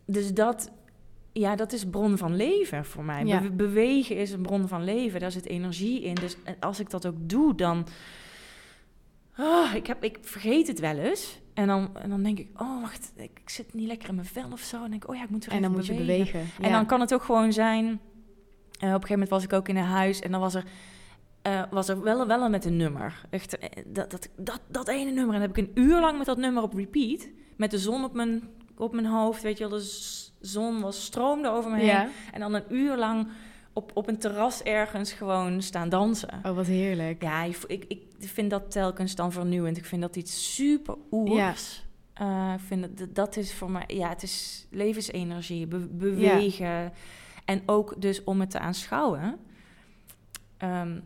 [0.06, 0.70] dus dat,
[1.38, 3.24] ja, dat is bron van leven voor mij.
[3.24, 3.40] Ja.
[3.40, 5.20] Be- bewegen is een bron van leven.
[5.20, 6.14] Daar zit energie in.
[6.14, 7.86] Dus eh, als ik dat ook doe, dan...
[9.36, 11.40] Ah, ik, heb, ik vergeet het wel eens.
[11.54, 14.26] En dan, en dan denk ik, oh, wacht, ik, ik zit niet lekker in mijn
[14.26, 14.74] vel of zo.
[14.76, 16.32] En dan denk ik, oh ja, ik moet weer En dan moet je bewegen.
[16.32, 16.64] bewegen.
[16.64, 17.84] En dan kan het ook gewoon zijn.
[17.84, 18.00] eh, op
[18.80, 20.64] een gegeven moment was ik ook in een huis en dan was er,
[21.42, 23.20] eh, was er wel, wel met een nummer.
[23.30, 25.34] Echt, dat, dat, dat, dat ene nummer.
[25.34, 27.28] En dan heb ik een uur lang met dat nummer op repeat.
[27.56, 28.42] Met de zon op mijn,
[28.76, 29.42] op mijn hoofd.
[29.42, 31.86] Weet je wel, z- zon was, stroomde over me heen.
[31.86, 32.08] Ja.
[32.32, 33.28] En dan een uur lang
[33.72, 36.40] op, op een terras ergens gewoon staan dansen.
[36.42, 37.22] Oh, wat heerlijk.
[37.22, 39.76] Ja, ik, ik, vind dat telkens dan vernieuwend.
[39.76, 41.86] Ik vind dat iets super oers.
[42.12, 46.92] Eh, ik vind dat, dat is voor mij, ja, het is levensenergie, be- bewegen.
[47.44, 49.38] En ook dus om het te aanschouwen.
[50.56, 51.00] Ehm,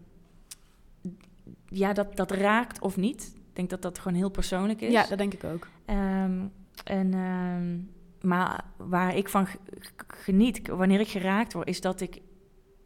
[1.68, 3.32] ja, dat, dat raakt of niet.
[3.34, 4.92] Ik denk dat dat gewoon heel persoonlijk is.
[4.92, 5.68] Ja, dat denk ik ook.
[5.84, 6.40] Ehm,
[6.84, 7.78] en, ehm,
[8.22, 9.46] maar waar ik van
[10.08, 12.20] geniet, wanneer ik geraakt word, is dat ik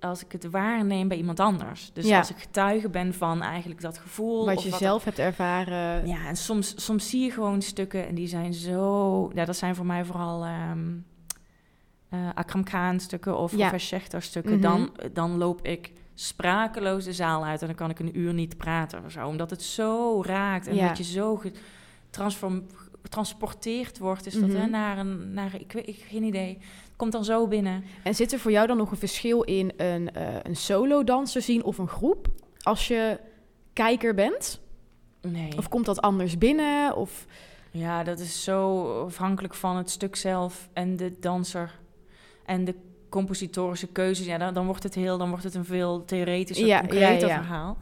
[0.00, 1.90] als ik het waarneem bij iemand anders.
[1.92, 2.18] Dus Ja.
[2.18, 4.44] als ik getuige ben van eigenlijk dat gevoel.
[4.46, 6.06] Wat of je zelf hebt ervaren.
[6.06, 9.30] Ja, en soms, soms zie je gewoon stukken en die zijn zo...
[9.34, 13.78] Ja, dat zijn voor mij vooral eh, Akram Khan stukken of, Ja.
[13.78, 14.52] stukken.
[14.52, 14.60] Mhm.
[14.60, 18.56] dan, dan loop ik sprakeloos de zaal uit en dan kan ik een uur niet
[18.56, 19.26] praten of zo.
[19.26, 20.88] Omdat het zo raakt en Ja.
[20.88, 21.36] dat je zo
[22.10, 22.66] getransform-
[23.06, 24.26] getransporteerd wordt.
[24.26, 25.32] Is dat hè, naar een...
[25.32, 26.58] Naar, ik weet ik, geen idee.
[26.96, 27.84] Komt dan zo binnen.
[28.02, 31.64] En zit er voor jou dan nog een verschil in een, eh, een solo-danser zien
[31.64, 32.28] of een groep?
[32.62, 33.20] Als je
[33.72, 34.60] kijker bent?
[35.20, 35.56] Nee.
[35.56, 36.96] Of komt dat anders binnen?
[36.96, 37.26] Of...
[37.70, 41.78] Ja, dat is zo afhankelijk van het stuk zelf en de danser
[42.44, 42.74] en de
[43.08, 44.26] compositorische keuzes.
[44.26, 47.34] Ja, dan, dan wordt het heel, dan wordt het een veel theoretischer, Ja, concreter ja,
[47.34, 47.42] ja.
[47.42, 47.78] verhaal.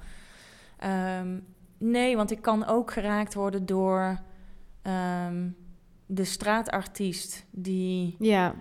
[0.79, 1.39] Ehm,
[1.79, 4.19] nee, want ik kan ook geraakt worden door
[4.85, 5.49] ehm,
[6.07, 8.55] de straatartiest die, Ja,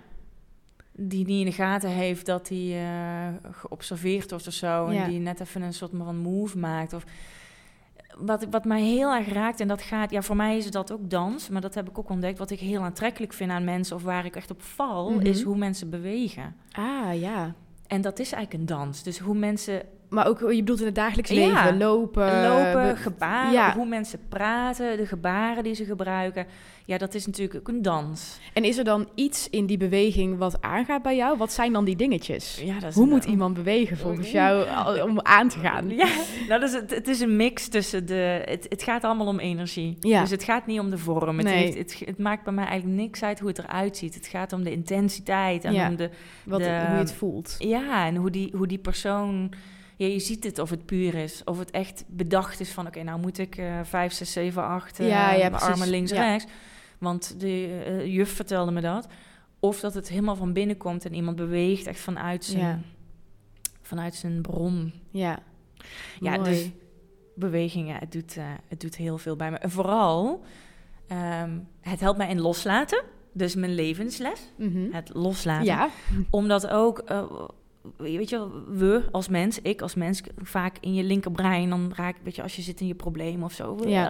[0.92, 4.90] die niet in de gaten heeft dat hij eh, geobserveerd wordt of zo.
[4.92, 5.02] Ja.
[5.04, 6.92] En die net even een soort van move maakt.
[6.92, 7.04] Of,
[8.18, 11.10] wat, wat mij heel erg raakt, en dat gaat, ja, voor mij is dat ook
[11.10, 12.38] dans, maar dat heb ik ook ontdekt.
[12.38, 15.26] Wat ik heel aantrekkelijk vind aan mensen, of waar ik echt op val, Mhm.
[15.26, 16.54] is hoe mensen bewegen.
[16.72, 17.54] ah ja.
[17.86, 19.02] En dat is eigenlijk een dans.
[19.02, 19.82] Dus hoe mensen
[20.14, 21.36] Maar ook, je bedoelt in het dagelijks Ja.
[21.46, 22.42] leven, lopen.
[22.42, 23.74] lopen, gebaren, ja.
[23.74, 26.46] hoe mensen praten, de gebaren die ze gebruiken.
[26.86, 28.38] Ja, dat is natuurlijk ook een dans.
[28.52, 31.36] En is er dan iets in die beweging wat aangaat bij jou?
[31.38, 32.60] Wat zijn dan die dingetjes?
[32.64, 34.66] Ja, dat is Hoe een- moet iemand bewegen volgens jou
[35.00, 35.90] om aan te gaan?
[35.90, 36.08] Ja,
[36.48, 38.42] nou, dus het, het is een mix tussen de...
[38.44, 39.96] Het, het gaat allemaal om energie.
[40.00, 40.20] Ja.
[40.20, 41.36] Dus het gaat niet om de vorm.
[41.38, 41.56] Het, Nee.
[41.72, 44.14] heeft, het, het maakt bij mij eigenlijk niks uit hoe het eruit ziet.
[44.14, 46.10] Het gaat om de intensiteit en om de...
[46.44, 47.54] Wat, de- hoe je het voelt.
[47.58, 49.52] Ja, en hoe die, hoe die persoon...
[49.96, 51.44] Ja, je ziet het of het puur is.
[51.44, 52.86] Of het echt bedacht is van...
[52.86, 54.98] Oké, nou moet ik eh 5, 6, 7, 8...
[54.98, 55.68] Ja, ja, mijn precies.
[55.68, 56.22] armen links, Ja.
[56.30, 56.52] rechts.
[56.98, 59.06] Want de eh, juf vertelde me dat.
[59.60, 62.84] Of dat het helemaal van binnen komt en iemand beweegt echt vanuit zijn,
[63.82, 64.92] vanuit zijn bron.
[65.10, 65.38] Ja.
[66.20, 66.50] Ja, Mooi.
[66.50, 66.70] dus
[67.34, 69.56] beweging, ja, het doet, eh, het doet heel veel bij me.
[69.56, 70.44] En vooral,
[71.08, 73.02] ehm, het helpt mij in loslaten.
[73.32, 74.92] Dus mijn levensles, Mhm.
[74.92, 75.64] het loslaten.
[75.66, 75.88] Ja.
[76.30, 77.22] Omdat ook, eh,
[77.96, 82.36] weet je we als mens, ik als mens, vaak in je linkerbrein, dan raak weet
[82.36, 83.78] je, als je zit in je probleem of zo.
[83.86, 84.02] Ja.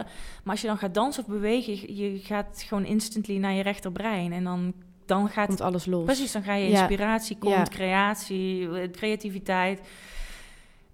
[0.43, 4.33] Maar als je dan gaat dansen of bewegen, je, gaat gewoon instantly naar je rechterbrein.
[4.33, 4.73] En dan,
[5.05, 6.05] dan gaat Komt alles los.
[6.05, 7.63] Precies, dan ga je inspiratie, komt Ja.
[7.63, 9.81] creatie, creativiteit.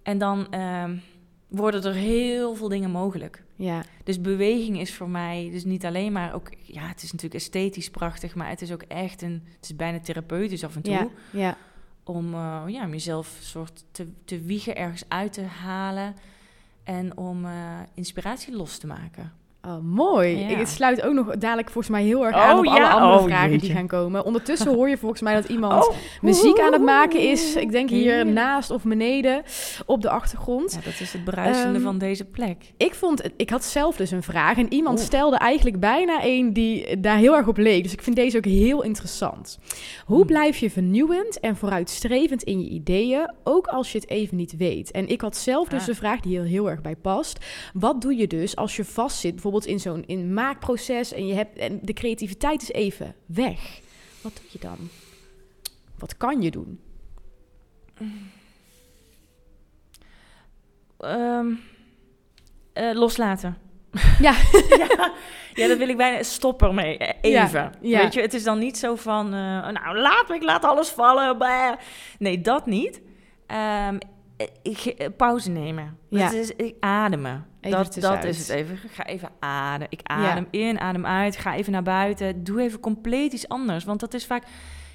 [0.03, 0.97] En dan ehm,
[1.47, 3.43] worden er heel veel dingen mogelijk.
[3.55, 3.83] Ja.
[4.03, 6.49] Dus beweging is voor mij dus niet alleen maar ook...
[6.59, 9.43] Ja, het is natuurlijk esthetisch prachtig, maar het is ook echt een...
[9.55, 10.93] Het is bijna therapeutisch af en toe.
[10.93, 11.07] Ja.
[11.31, 11.57] Ja.
[12.03, 16.15] Om, uh, ja, om jezelf soort te, te wiegen, ergens uit te halen
[16.83, 19.33] en om uh, inspiratie los te maken.
[19.67, 20.37] Oh, mooi.
[20.37, 20.57] Ja.
[20.57, 23.23] Het sluit ook nog dadelijk volgens mij heel erg aan oh, op alle andere oh,
[23.23, 24.25] vragen die gaan komen.
[24.25, 25.95] Ondertussen hoor je volgens mij dat iemand oh.
[26.21, 27.55] muziek aan het maken is.
[27.55, 29.43] Ik denk hier naast of beneden
[29.85, 30.71] op de achtergrond.
[30.71, 32.73] Ja, dat is het bruisende um, van deze plek.
[32.77, 36.99] Ik vond, ik had zelf dus een vraag en iemand stelde eigenlijk bijna een die
[36.99, 37.83] daar heel erg op leek.
[37.83, 39.59] Dus ik vind deze ook heel interessant.
[40.05, 40.25] Hoe hmm.
[40.25, 44.91] blijf je vernieuwend en vooruitstrevend in je ideeën, ook als je het even niet weet?
[44.91, 45.87] En ik had zelf dus ah.
[45.87, 47.45] een vraag die hier heel erg bij past.
[47.73, 51.57] Wat doe je dus als je vastzit, bijvoorbeeld in zo'n in maakproces en je hebt
[51.57, 53.79] en de creativiteit is even weg.
[54.21, 54.77] Wat doe je dan?
[55.97, 56.79] Wat kan je doen?
[60.99, 61.59] Um,
[62.73, 63.57] loslaten.
[64.19, 64.33] Ja.
[64.77, 65.13] ja.
[65.53, 66.23] ja, dat wil ik bijna.
[66.23, 66.97] Stop ermee.
[67.21, 67.73] Even.
[67.81, 69.25] Ja, Weet je, het is dan niet zo van.
[69.25, 71.37] Uh, nou, laat ik laat alles vallen.
[72.19, 73.01] Nee, dat niet.
[73.87, 74.01] Um, ik,
[75.17, 75.97] pauze nemen.
[76.09, 76.25] Ja.
[76.25, 77.45] Dat is ik, ademen.
[77.59, 78.77] dat, dat is het even.
[78.77, 79.87] ga even ademen.
[79.89, 81.37] Ik adem in, adem uit.
[81.37, 82.43] Ga even naar buiten.
[82.43, 83.83] Doe even compleet iets anders.
[83.83, 84.43] Want dat is vaak.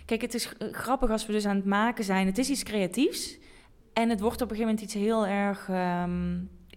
[0.05, 2.27] Kijk, het is grappig als we dus aan het maken zijn.
[2.27, 3.39] Het is iets creatiefs.
[3.93, 5.69] En het wordt op een gegeven moment iets heel erg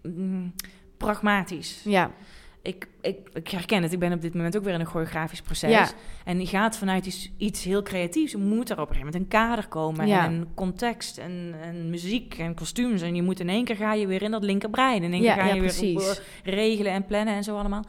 [0.04, 0.54] um,
[0.98, 1.82] pragmatisch.
[1.84, 2.12] Ja
[2.62, 3.93] ik, ik, ik, herken het.
[3.93, 5.93] Ik ben op dit moment ook weer in een choreografisch proces.
[6.26, 8.34] En je gaat vanuit iets, iets heel creatiefs.
[8.34, 10.10] Er moet er op een gegeven moment een kader komen.
[10.10, 13.02] En context en, en, muziek en kostuums.
[13.02, 15.04] En je moet in één keer ga je weer in dat linkerbrein.
[15.04, 17.84] In één keer ga je weer regelen en plannen en zo allemaal.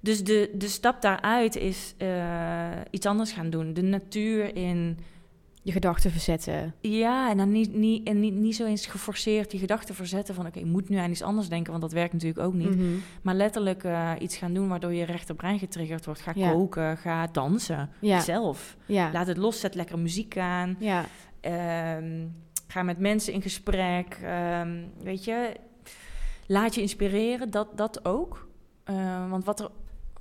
[0.00, 2.08] Dus de, de stap daaruit is uh,
[2.90, 3.74] iets anders gaan doen.
[3.74, 4.98] De natuur in
[5.64, 6.74] je gedachten verzetten.
[6.80, 10.46] Ja, en dan niet, niet, en niet, niet zo eens geforceerd die gedachten verzetten van...
[10.46, 12.76] oké, ik moet nu aan iets anders denken, want dat werkt natuurlijk ook niet.
[12.76, 12.94] Mhm.
[13.22, 16.20] Maar letterlijk uh, iets gaan doen waardoor je rechterbrein getriggerd wordt.
[16.20, 18.20] Ga koken, ga dansen, ja.
[18.20, 18.76] zelf.
[18.86, 19.10] Ja.
[19.12, 20.76] Laat het los, zet lekker muziek aan.
[20.78, 21.04] Ja.
[21.96, 22.34] Um,
[22.68, 24.18] ga met mensen in gesprek.
[24.60, 25.52] Um, weet je,
[26.46, 28.48] laat je inspireren, dat, dat ook.
[28.90, 29.70] Uh, want wat er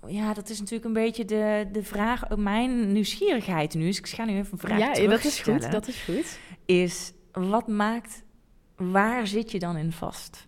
[0.07, 3.85] ja, dat is natuurlijk een beetje de, de vraag, mijn nieuwsgierigheid nu.
[3.85, 6.39] Dus ik ga nu even een vraag Ja, dat is goed, dat is goed.
[6.65, 8.23] Is, wat maakt,
[8.75, 10.47] waar zit je dan in vast?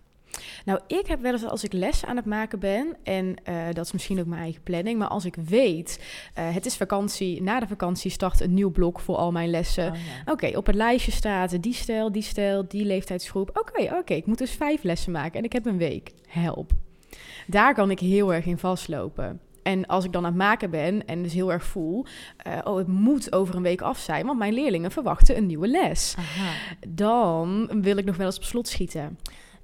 [0.64, 3.84] Nou, ik heb wel eens als ik les aan het maken ben, en uh, dat
[3.84, 6.00] is misschien ook mijn eigen planning, maar als ik weet,
[6.38, 9.90] uh, het is vakantie, na de vakantie start een nieuw blok voor al mijn lessen.
[9.90, 10.32] Oh, ja.
[10.32, 13.58] Oké, op het lijstje staat die stijl, die stijl, die leeftijdsgroep.
[13.58, 16.12] Oké, oké, ik moet dus vijf lessen maken en ik heb een week.
[16.26, 16.70] Help.
[17.46, 19.40] Daar kan ik heel erg in vastlopen.
[19.66, 22.04] En als ik dan aan het maken ben en dus heel erg voel,
[22.46, 25.68] uh, oh, het moet over een week af zijn, want mijn leerlingen verwachten een nieuwe
[25.68, 26.14] les.
[26.18, 26.52] Aha.
[26.88, 29.18] Dan wil ik nog wel eens op slot schieten.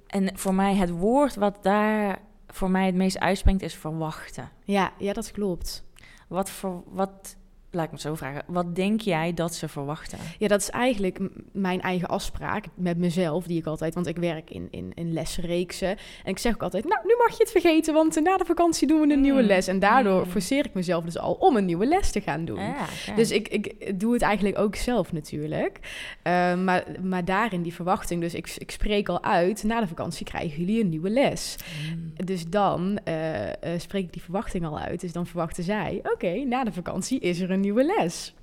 [0.07, 4.49] En voor mij het woord wat daar voor mij het meest uitspringt is verwachten.
[4.63, 5.83] Ja, ja dat klopt.
[6.27, 7.35] Wat, voor, wat
[7.73, 8.43] laat ik me zo vragen.
[8.47, 10.17] Wat denk jij dat ze verwachten?
[10.37, 11.19] Ja, dat is eigenlijk
[11.51, 15.89] mijn eigen afspraak met mezelf, die ik altijd, want ik werk in, in, in lesreeksen.
[16.23, 18.87] En ik zeg ook altijd, nou, nu mag je het vergeten, want na de vakantie
[18.87, 19.47] doen we een nieuwe mm.
[19.47, 19.67] les.
[19.67, 20.31] En daardoor mm.
[20.31, 22.73] forceer ik mezelf dus al om een nieuwe les te gaan doen.
[23.15, 25.79] Dus ik, ik doe het eigenlijk ook zelf natuurlijk.
[26.23, 30.25] Uh, maar, maar daarin die verwachting, dus ik, ik spreek al uit, na de vakantie
[30.25, 31.55] krijgen jullie een nieuwe les.
[31.95, 32.25] Mm.
[32.25, 35.01] Dus dan uh, uh, spreek ik die verwachting al uit.
[35.01, 38.33] Dus dan verwachten zij, oké, na de vakantie is er een nieuwe les.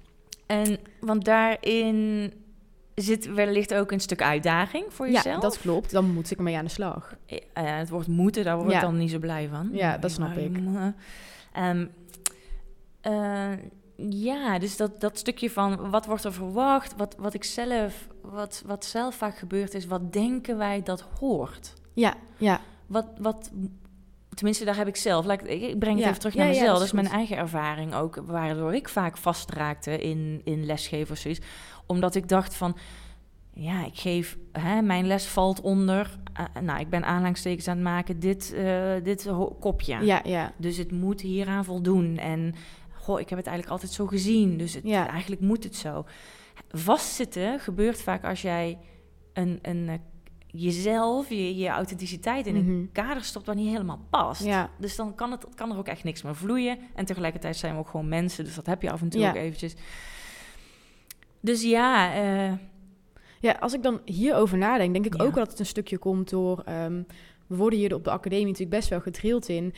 [0.47, 2.33] En want daarin
[2.95, 5.35] zit wellicht ook een stuk uitdaging voor jezelf.
[5.35, 5.91] Ja, dat klopt.
[5.91, 7.15] Dan moet ik ermee aan de slag.
[7.29, 9.69] Uh, het woord moeten, daar word ik dan niet zo blij van.
[9.73, 10.57] Ja, dat snap ik.
[11.57, 11.91] Um,
[13.07, 13.53] uh,
[14.09, 18.63] ja, dus dat, dat stukje van wat wordt er verwacht, wat, wat ik zelf, wat,
[18.67, 21.75] wat zelf vaak gebeurt is, wat denken wij dat hoort?
[21.93, 22.61] Ja, ja.
[22.87, 23.51] Wat, wat
[24.41, 25.25] tenminste, daar heb ik zelf.
[25.25, 26.67] Laat ik, ik breng het even terug naar mezelf.
[26.67, 30.79] Ja, dat, is mijn eigen ervaring ook, waardoor ik vaak vastraakte in, in
[31.13, 31.41] zoiets.
[31.87, 32.77] Omdat ik dacht van,
[33.55, 36.19] ja, ik geef, hè, mijn les valt onder.
[36.41, 39.29] Uh, nou, ik ben aanhalingstekens aan het maken, dit, uh, dit
[39.61, 40.05] kopje.
[40.05, 40.53] Ja, ja.
[40.57, 42.19] Dus het moet hieraan voldoen.
[42.19, 42.55] En
[42.93, 44.57] goh, ik heb het eigenlijk altijd zo gezien.
[44.57, 45.09] Dus het, ja.
[45.09, 46.05] eigenlijk moet het zo.
[46.69, 48.79] Vastzitten gebeurt vaak als jij
[49.33, 49.95] een, een eh,
[50.53, 52.93] jezelf, je, je authenticiteit in een mhm.
[52.93, 54.45] kader stopt wat niet helemaal past.
[54.45, 54.71] Ja.
[54.79, 56.79] Dus dan kan, het, kan er ook echt niks meer vloeien.
[56.95, 59.35] En tegelijkertijd zijn we ook gewoon mensen, dus dat heb je af en toe ook
[59.35, 59.75] eventjes.
[61.41, 62.23] Dus ja...
[62.23, 62.53] Uh,
[63.41, 66.65] ja, als ik dan hierover nadenk, denk ik ook dat het een stukje komt door...
[66.69, 67.07] Um,
[67.51, 69.75] we worden hier op de academie natuurlijk best wel gedrild in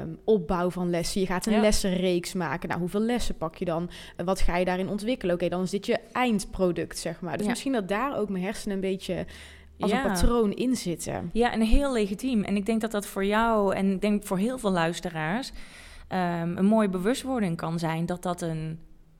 [0.00, 1.20] um, opbouw van lessen.
[1.20, 2.68] Je gaat een lessenreeks maken.
[2.68, 3.90] Nou, hoeveel lessen pak je dan?
[4.24, 5.34] wat ga je daarin ontwikkelen?
[5.34, 7.38] Oké, dan is dit je eindproduct, zeg maar.
[7.38, 9.26] Dus misschien dat daar ook mijn hersenen een beetje
[9.78, 11.30] als een patroon in zitten.
[11.32, 12.42] Ja, en heel legitiem.
[12.44, 15.50] En ik denk dat dat voor jou en ik denk voor heel veel luisteraars
[16.12, 18.78] um, een mooie bewustwording kan zijn dat dat een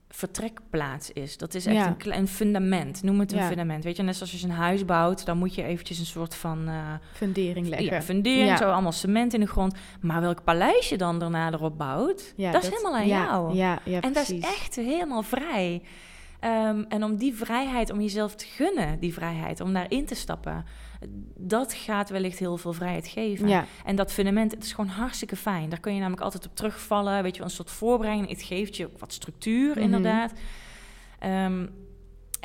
[0.09, 1.37] vertrekplaats is.
[1.37, 1.87] Dat is echt Ja.
[1.87, 3.03] een klein fundament.
[3.03, 3.47] Noem het een Ja.
[3.47, 3.83] fundament.
[3.83, 6.35] Weet je, net zoals als je een huis bouwt, dan moet je eventjes een soort
[6.35, 7.93] van eh, Fundering leggen.
[7.93, 9.75] ja, fundering, zo allemaal cement in de grond.
[10.01, 13.55] Maar welk paleis je dan daarna erop bouwt, dat, is helemaal aan jou.
[13.55, 14.55] Ja, ja, en dat is precies.
[14.55, 15.81] echt helemaal vrij.
[16.45, 20.65] Ehm, en om die vrijheid, om jezelf te gunnen, die vrijheid, om daarin te stappen,
[21.35, 23.47] dat gaat wellicht heel veel vrijheid geven.
[23.47, 25.69] Ja, En dat fundament, het is gewoon hartstikke fijn.
[25.69, 27.23] Daar kun je namelijk altijd op terugvallen.
[27.23, 28.29] Weet je, wel, een soort voorbereiding.
[28.29, 29.79] Het geeft je wat structuur, Mhm.
[29.79, 30.33] inderdaad.
[31.19, 31.65] Ehm,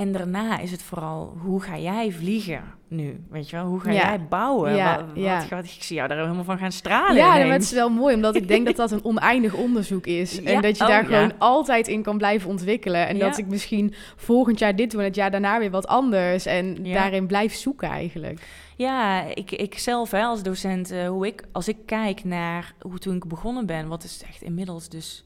[0.00, 3.24] en daarna is het vooral, hoe ga jij vliegen nu?
[3.30, 4.08] Weet je wel, hoe ga Ja.
[4.08, 4.74] jij bouwen?
[4.74, 5.06] Ja,
[5.50, 7.16] Wat, ik zie jou daar helemaal van gaan stralen.
[7.16, 10.42] ja maar het is wel mooi, omdat ik denk dat dat een oneindig onderzoek is.
[10.42, 11.16] En dat je oh, daar ja.
[11.16, 13.08] gewoon altijd in kan blijven ontwikkelen.
[13.08, 16.46] En dat ik misschien volgend jaar dit doe en het jaar daarna weer wat anders.
[16.46, 18.40] En daarin blijf zoeken eigenlijk.
[18.76, 22.98] Ja, ik, ik zelf hè, als docent, eh, hoe ik, als ik kijk naar hoe
[22.98, 25.24] toen ik begonnen ben, wat is echt inmiddels dus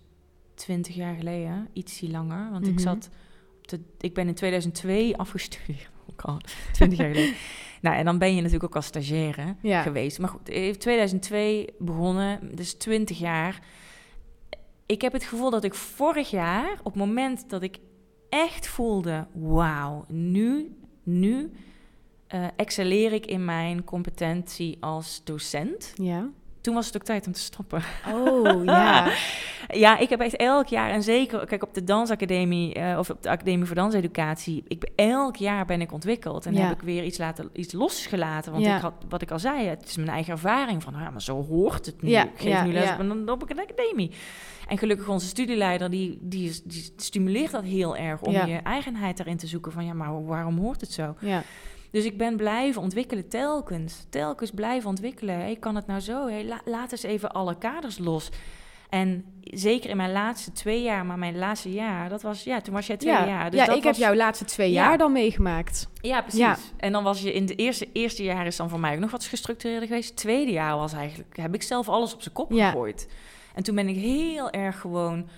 [0.55, 2.49] 20 jaar geleden, ietsie langer.
[2.53, 2.83] Want ik Mhm.
[2.83, 3.11] zat,
[4.01, 6.39] ik ben in 2002 afgestudeerd, ook al
[6.73, 7.35] 20 jaar geleden.
[7.81, 9.83] Nou, en dan ben je natuurlijk ook als stagiaire Ja.
[9.83, 10.19] geweest.
[10.19, 13.61] Maar goed, in 2002 begonnen, dus 20 jaar.
[14.87, 17.79] Ik heb het gevoel dat ik vorig jaar, op het moment dat ik
[18.29, 21.53] echt voelde, wauw, nu, nu
[22.57, 25.93] excelleer ik in mijn competentie als docent.
[25.95, 26.31] Ja.
[26.65, 27.83] Toen was het ook tijd om te stoppen.
[28.15, 29.13] Oh, ja.
[29.69, 33.23] Ja, ik heb echt elk jaar, en zeker, kijk, op de dansacademie, eh, of op
[33.23, 36.47] de Academie voor Danseducatie, ik ben, elk jaar ben ik ontwikkeld.
[36.47, 36.61] En Ja.
[36.67, 38.53] heb ik weer iets, laten, iets losgelaten.
[38.53, 38.77] Want Ja.
[38.77, 41.45] ik had, wat ik al zei, het is mijn eigen ervaring van, ja, maar zo
[41.47, 42.09] hoort het nu.
[42.11, 42.93] Ja, ik geef ja, nu les ja.
[42.93, 44.11] op, een, op een academie.
[44.69, 49.17] En gelukkig onze studieleider, die, die, is- die stimuleert dat heel erg om je eigenheid
[49.17, 49.73] daarin te zoeken.
[49.73, 51.15] Van ja, maar waarom hoort het zo?
[51.21, 51.43] ja.
[51.95, 54.07] Dus ik ben blijven ontwikkelen, telkens.
[54.11, 55.35] Telkens blijven ontwikkelen.
[55.35, 56.27] Hey, kan het nou zo?
[56.29, 58.31] Hey, la- laat eens even alle kaders los.
[58.89, 62.75] En zeker in mijn laatste twee jaar, maar mijn laatste jaar, dat was, ja, toen
[62.75, 63.27] was jij twee ja.
[63.27, 63.51] jaar.
[63.51, 64.85] Dus ja, dat ik was, heb jouw laatste twee Ja.
[64.85, 65.89] jaar dan meegemaakt.
[66.01, 66.41] Ja, precies.
[66.41, 66.57] Ja.
[66.77, 69.11] En dan was je in de eerste, eerste jaar is dan voor mij ook nog
[69.11, 70.09] wat gestructureerder geweest.
[70.09, 73.09] Het tweede jaar was eigenlijk, heb ik zelf alles op zijn kop gegooid.
[73.55, 75.29] En toen ben ik heel erg gewoon,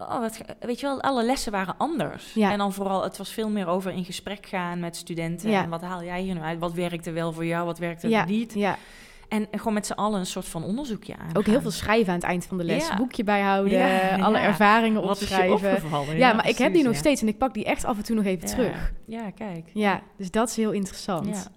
[0.00, 2.32] oh, wat, weet je wel, alle lessen waren anders.
[2.34, 2.52] Ja.
[2.52, 5.50] En dan vooral, het was veel meer over in gesprek gaan met studenten.
[5.50, 5.62] Ja.
[5.62, 6.58] En wat haal jij hier nu uit?
[6.58, 7.64] Wat werkte wel voor jou?
[7.66, 8.54] Wat werkte Ja, niet?
[8.54, 8.76] ja.
[9.28, 11.36] En gewoon met z'n allen een soort van onderzoekje aan.
[11.36, 12.88] Ook heel veel schrijven aan het eind van de les.
[12.88, 12.96] Ja.
[12.96, 14.44] Boekje bijhouden, Ja, alle ja.
[14.44, 16.16] ervaringen opschrijven.
[16.16, 18.16] Ja, maar ik heb die nog steeds en ik pak die echt af en toe
[18.16, 18.92] nog even terug.
[19.06, 19.70] Ja, kijk.
[19.72, 21.50] Ja, dus dat is heel interessant.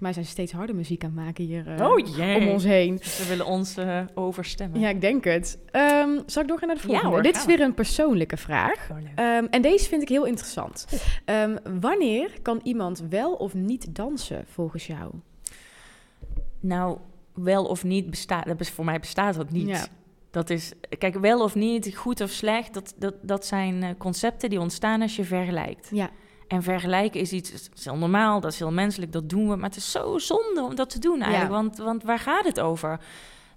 [0.00, 2.36] Volgens mij zijn ze steeds harde muziek aan het maken hier eh, Oh jee.
[2.36, 2.98] om ons heen.
[3.02, 4.80] Ze willen ons eh, overstemmen.
[4.80, 5.58] Ja, ik denk het.
[5.70, 7.08] Ehm, zal ik doorgaan naar de Ja, volgende?
[7.14, 7.56] hoor, Dit is we.
[7.56, 8.90] weer een persoonlijke vraag.
[8.90, 8.96] Oh.
[9.14, 10.86] Ehm, en deze vind ik heel interessant.
[11.24, 15.12] Ehm, wanneer kan iemand wel of niet dansen volgens jou?
[16.60, 16.98] Nou,
[17.34, 19.68] wel of niet bestaat, voor mij bestaat dat niet.
[19.68, 19.86] Ja.
[20.30, 24.50] Dat is, kijk, wel of niet, goed of slecht, dat, dat, dat zijn eh, concepten
[24.50, 25.88] die ontstaan als je vergelijkt.
[25.92, 26.10] Ja,
[26.50, 29.56] En vergelijken is iets, dat is heel normaal, dat is heel menselijk, dat doen we.
[29.56, 31.56] Maar het is zo zonde om dat te doen eigenlijk, Ja.
[31.62, 33.00] want, want waar gaat het over?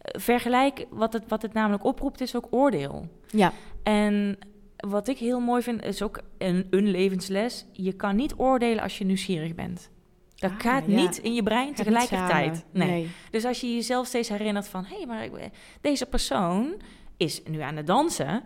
[0.01, 3.07] Vergelijk, wat het, wat het namelijk oproept, is ook oordeel.
[3.29, 4.37] ja, En
[4.77, 7.65] wat ik heel mooi vind, is ook een, een levensles.
[7.71, 9.89] Je kan niet oordelen als je nieuwsgierig bent.
[10.35, 10.95] Dat Ah, gaat ja.
[10.95, 12.65] niet in je brein tegelijkertijd.
[12.71, 13.09] Nee.
[13.31, 14.85] Dus als je jezelf steeds herinnert van...
[14.85, 15.49] hé, hey, maar ik-
[15.81, 16.73] deze persoon
[17.17, 18.43] is nu aan het dansen...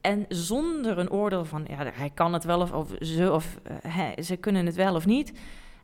[0.00, 1.64] en zonder een oordeel van...
[1.68, 4.94] ja, hij kan het wel of, of ze of eh, hij- ze kunnen het wel
[4.94, 5.32] of niet...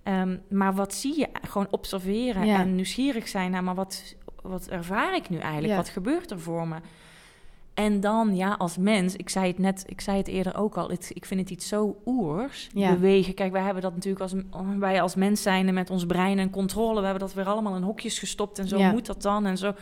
[0.02, 1.28] Ehm, maar wat zie je?
[1.42, 2.58] Gewoon observeren Ja.
[2.58, 3.64] en nieuwsgierig zijn naar...
[3.64, 5.72] maar wat, wat ervaar ik nu eigenlijk?
[5.72, 5.76] Ja.
[5.76, 6.76] Wat gebeurt er voor me?
[7.74, 10.88] En dan, ja, als mens, ik zei het net, ik zei het eerder ook al,
[10.90, 12.90] het, ik vind het iets zo oers, Ja.
[12.92, 13.34] bewegen.
[13.34, 14.34] Kijk, wij hebben dat natuurlijk als,
[14.78, 17.82] wij als mens zijnde met ons brein en controle, we hebben dat weer allemaal in
[17.82, 19.72] hokjes gestopt en zo moet dat dan en zo.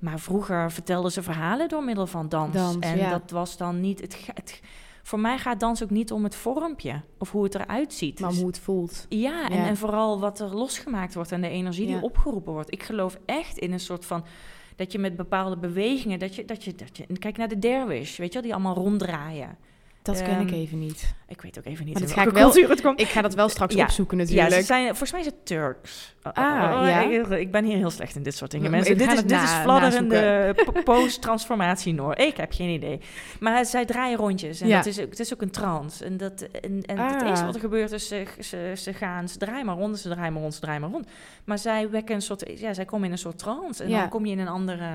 [0.00, 2.54] Maar vroeger vertelden ze verhalen door middel van dans.
[2.54, 3.10] Dans, en ja.
[3.10, 4.60] dat was dan niet, het,
[5.02, 8.20] voor mij gaat dans ook niet om het vormpje of hoe het eruit ziet.
[8.20, 9.06] maar Dus- hoe het voelt.
[9.08, 9.66] ja, en, Ja.
[9.66, 11.94] en vooral wat er losgemaakt wordt en de energie Ja.
[11.94, 12.72] die opgeroepen wordt.
[12.72, 14.24] Ik geloof echt in een soort van
[14.76, 18.16] dat je met bepaalde bewegingen, dat je, dat je, dat je kijk naar de dervish,
[18.18, 19.56] weet je wel, die allemaal ronddraaien.
[20.02, 21.14] Dat ken ik Ehm, even niet.
[21.28, 23.00] Ik weet ook even niet Maar in dat ga ik wel- cultuur het komt.
[23.00, 23.82] Ik ga dat wel straks Ja.
[23.84, 24.54] opzoeken Ja, natuurlijk.
[24.54, 26.14] ze zijn, volgens mij is het Turks.
[26.22, 27.00] Oh, Ah, oh, oh, ja.
[27.02, 28.70] ik, ik ben hier heel slecht in dit soort dingen.
[28.70, 32.16] Mensen, dit is, het dit na- is fladderende post-transformatie Noor.
[32.18, 33.00] Ik heb geen idee.
[33.40, 34.76] Maar zij draaien rondjes en Ja.
[34.76, 36.04] dat is, ook- het is ook een trance.
[36.04, 37.28] En, dat, en, en het Ah.
[37.28, 40.32] eerste wat er gebeurt is, ze, ze, ze gaan, ze draaien maar rond, ze draaien
[40.32, 41.06] maar rond, ze draaien maar rond.
[41.44, 43.82] Maar zij wekken een soort, ja, zij komen in een soort trance.
[43.84, 44.00] En Ja.
[44.00, 44.88] dan kom je in een andere...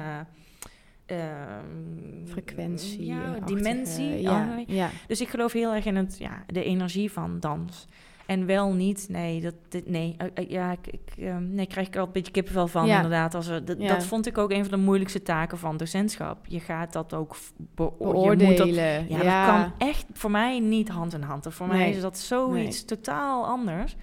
[1.05, 3.05] ehm, Frequentie.
[3.05, 4.21] ja, eh, dimensie.
[4.21, 4.89] Ja, ja.
[5.07, 7.87] dus ik geloof heel erg in het, ja, de energie van dans.
[8.25, 11.87] En wel niet, nee, dat, dit, nee, eh, eh, ja, ik, ik, eh, nee, krijg
[11.87, 12.95] ik al een beetje kippenvel van, Ja.
[12.95, 13.35] inderdaad.
[13.35, 13.87] Als er, dat, Ja.
[13.87, 16.45] dat vond ik ook een van de moeilijkste taken van docentschap.
[16.47, 19.09] Je gaat dat ook v- beo- je moet dat- Beoordelen.
[19.09, 21.47] ja, ja, dat kan echt voor mij niet hand in hand.
[21.49, 23.95] Voor mij is dat zoiets totaal anders.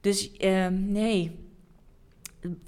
[0.00, 1.45] Dus ehm, nee,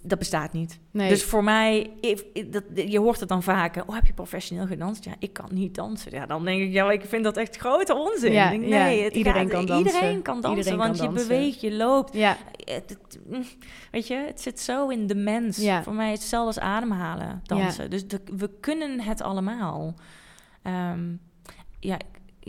[0.03, 0.79] dat bestaat niet.
[0.91, 1.09] Nee.
[1.09, 3.83] Dus voor mij, if- if- dat, je hoort het dan vaker.
[3.87, 5.05] Oh, heb je professioneel gedanst?
[5.05, 6.13] Ja, ik kan niet dansen.
[6.13, 8.33] Ja, dan denk ik, ja, ik vind dat echt grote onzin.
[8.33, 9.87] Ja, Ik nee, het iedereen gaat- kan dansen.
[9.95, 11.29] Iedereen kan dansen, Iedereen want kan je dansen.
[11.29, 12.15] beweegt, je loopt.
[12.15, 13.45] ja, Het- het- mm,
[13.91, 15.57] weet je, het zit zo in de mens.
[15.57, 15.83] Ja.
[15.83, 17.91] Voor mij is het hetzelfde als ademhalen, dansen.
[17.91, 19.95] Dus de- we kunnen het allemaal.
[20.63, 21.01] Ehm,
[21.81, 21.97] ja,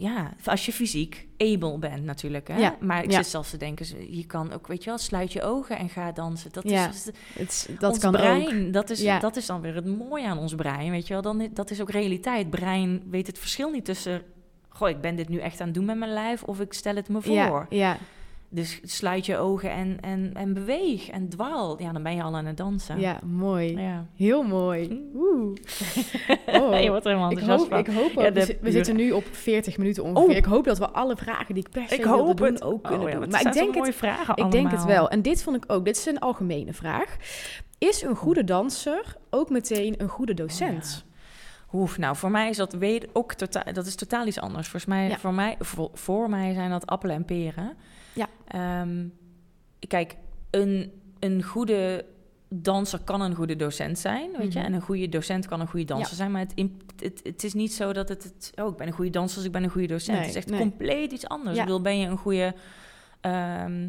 [0.02, 2.48] ja, als je fysiek able bent natuurlijk.
[2.48, 2.58] Hè?
[2.58, 3.18] Ja, Maar ik ja.
[3.18, 6.12] zit zelfs te denken, je kan ook, weet je wel, sluit je ogen en ga
[6.12, 6.52] dansen.
[6.52, 8.66] Dat Ja, is het, dat ons kan brein.
[8.68, 8.74] ook.
[8.74, 9.20] Dat is, Ja.
[9.20, 11.22] dat is dan weer het mooie aan ons brein, weet je wel.
[11.22, 12.50] Dan, dat is ook realiteit.
[12.50, 14.22] Brein weet het verschil niet tussen...
[14.70, 16.96] Goh, ik ben dit nu echt aan het doen met mijn lijf of ik stel
[16.96, 17.66] het me voor.
[17.70, 17.98] Ja,
[18.52, 21.82] Dus sluit je ogen en, en, en beweeg en dwaal.
[21.82, 23.00] Ja, dan ben je al aan het dansen.
[23.00, 23.78] ja, mooi.
[23.78, 24.06] Ja.
[24.16, 25.10] Heel mooi.
[25.16, 25.58] Oeh.
[26.48, 26.82] Oh.
[26.82, 27.80] je wordt er helemaal Ik enthousiast hoop, van.
[27.80, 30.30] ik hoop ook, Ja, we, de zitten nu op 40 minuten ongeveer.
[30.30, 30.36] Oh.
[30.36, 32.64] Ik hoop dat we alle vragen die ik per se Ik wilde doen het.
[32.64, 33.30] ook kunnen Oh, ja, doen.
[33.30, 35.10] Maar ik denk het, vragen ik denk het wel.
[35.10, 37.16] En dit vond ik ook, dit is een algemene vraag.
[37.78, 41.06] Is een goede danser ook meteen een goede docent?
[41.74, 44.68] Oef, nou, voor mij is dat weet ook totaal, dat is totaal iets anders.
[44.68, 45.18] Volgens mij, Ja.
[45.18, 47.78] voor, mij voor, voor mij zijn dat appelen en peren.
[48.14, 48.28] Ja.
[48.48, 49.08] Ehm,
[49.88, 50.16] kijk,
[50.50, 52.06] een, een goede
[52.50, 54.60] danser kan een goede docent zijn, weet je.
[54.60, 54.68] Mhm.
[54.68, 56.16] En een goede docent kan een goede danser Ja.
[56.16, 56.32] zijn.
[56.32, 56.54] Maar het,
[57.00, 58.52] het, het is niet zo dat het, het...
[58.56, 60.18] Oh, ik ben een goede danser, dus ik ben een goede docent.
[60.18, 60.60] Nee, het is echt nee.
[60.60, 61.56] compleet iets anders.
[61.56, 61.62] Ja.
[61.62, 62.54] Ik bedoel, ben je een goede...
[63.22, 63.88] ehm,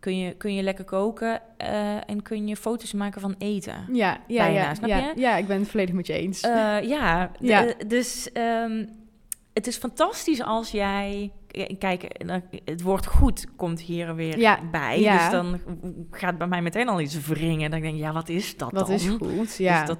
[0.00, 3.84] kun, je, kun je lekker koken eh, en kun je foto's maken van eten?
[3.92, 5.20] Ja, ja, Bijna, ja, snap ja, je?
[5.20, 6.40] ja, ik ben het volledig met je eens.
[6.40, 7.66] Eh, ja, Ja.
[7.66, 8.86] eh, dus ehm,
[9.52, 11.32] het is fantastisch als jij...
[11.78, 12.22] Kijk,
[12.64, 15.00] het woord goed komt hier weer Ja, bij.
[15.00, 15.18] ja.
[15.22, 15.60] Dus dan
[16.10, 17.70] gaat bij mij meteen al iets wringen.
[17.70, 18.94] Dan denk ik, ja, wat is dat Wat dan?
[18.94, 19.78] is goed, ja.
[19.78, 19.98] Dus dat,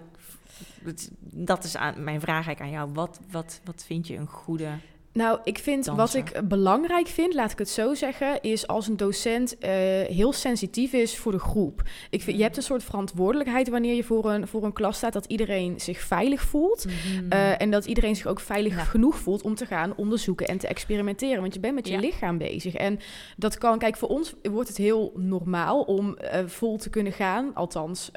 [0.84, 2.90] dat, dat is aan, mijn vraag eigenlijk aan jou.
[2.92, 4.68] Wat, wat, wat vind je een goede...
[5.14, 8.96] Nou, ik vind wat ik belangrijk vind, laat ik het zo zeggen, is als een
[8.96, 9.70] docent eh,
[10.06, 11.82] heel sensitief is voor de groep.
[12.10, 15.12] Ik vind, je hebt een soort verantwoordelijkheid wanneer je voor een, voor een klas staat,
[15.12, 16.84] dat iedereen zich veilig voelt.
[17.28, 18.84] eh, en dat iedereen zich ook veilig Ja.
[18.84, 21.40] genoeg voelt om te gaan onderzoeken en te experimenteren.
[21.40, 22.00] Want je bent met je Ja.
[22.00, 22.74] lichaam bezig.
[22.74, 22.98] En
[23.36, 27.54] dat kan, kijk, voor ons wordt het heel normaal om eh, vol te kunnen gaan.
[27.54, 28.10] Althans,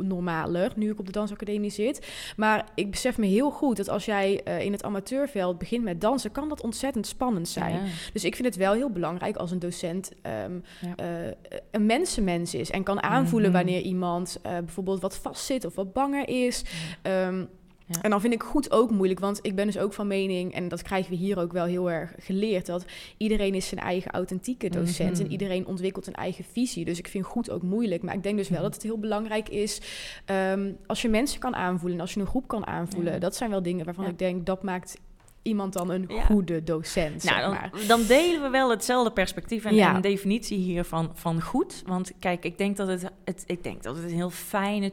[0.00, 2.06] normaler, nu ik op de dansacademie zit.
[2.36, 6.32] Maar ik besef me heel goed dat als jij in het amateurveld begint met dansen,
[6.36, 7.74] kan dat ontzettend spannend zijn.
[7.74, 7.80] Ja.
[8.12, 10.94] Dus ik vind het wel heel belangrijk als een docent ehm, Ja.
[10.96, 11.32] eh,
[11.70, 13.58] een mensenmens is en kan aanvoelen Mhm.
[13.58, 16.62] wanneer iemand eh, bijvoorbeeld wat vastzit of wat banger is.
[17.02, 17.44] Ehm,
[17.88, 18.02] Ja.
[18.02, 20.68] En dan vind ik goed ook moeilijk, want ik ben dus ook van mening, en
[20.68, 22.84] dat krijgen we hier ook wel heel erg geleerd, dat
[23.16, 25.20] iedereen is zijn eigen authentieke docent Mhm.
[25.24, 26.84] en iedereen ontwikkelt een eigen visie.
[26.84, 28.66] Dus ik vind goed ook moeilijk, maar ik denk dus wel Mhm.
[28.66, 29.80] dat het heel belangrijk is
[30.24, 33.12] ehm, als je mensen kan aanvoelen, als je een groep kan aanvoelen.
[33.12, 33.18] Ja.
[33.18, 34.10] Dat zijn wel dingen waarvan Ja.
[34.10, 35.00] ik denk, dat maakt
[35.46, 36.24] iemand dan een Ja.
[36.24, 37.70] goede docent, zeg Nou, maar.
[37.72, 39.88] dan, dan delen we wel hetzelfde perspectief en, Ja.
[39.88, 41.82] en een definitie hiervan van goed.
[41.86, 44.92] Want kijk, ik denk dat het, het, ik denk dat het een heel fijne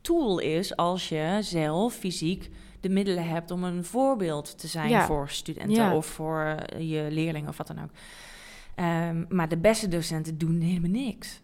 [0.00, 5.06] tool is als je zelf fysiek de middelen hebt om een voorbeeld te zijn Ja.
[5.06, 7.90] voor studenten of voor eh, je leerlingen of wat dan ook.
[8.74, 11.40] Ehm, maar de beste docenten doen helemaal niks.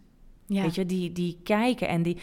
[0.51, 0.63] Ja.
[0.63, 2.17] Weet je, die, die kijken en die.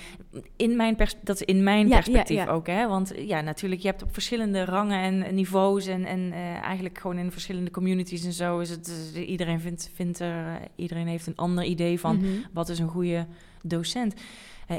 [0.55, 2.87] In mijn pers dat is in mijn Ja, perspectief ja, ook, hè?
[2.87, 7.17] Want ja, natuurlijk, je hebt op verschillende rangen en niveaus en, en eh, eigenlijk gewoon
[7.17, 9.11] in verschillende communities en zo is het.
[9.15, 12.27] eh, iedereen vindt, vindt er, eh, iedereen heeft een ander idee van Mhm.
[12.53, 13.27] wat is een goede
[13.63, 14.13] docent.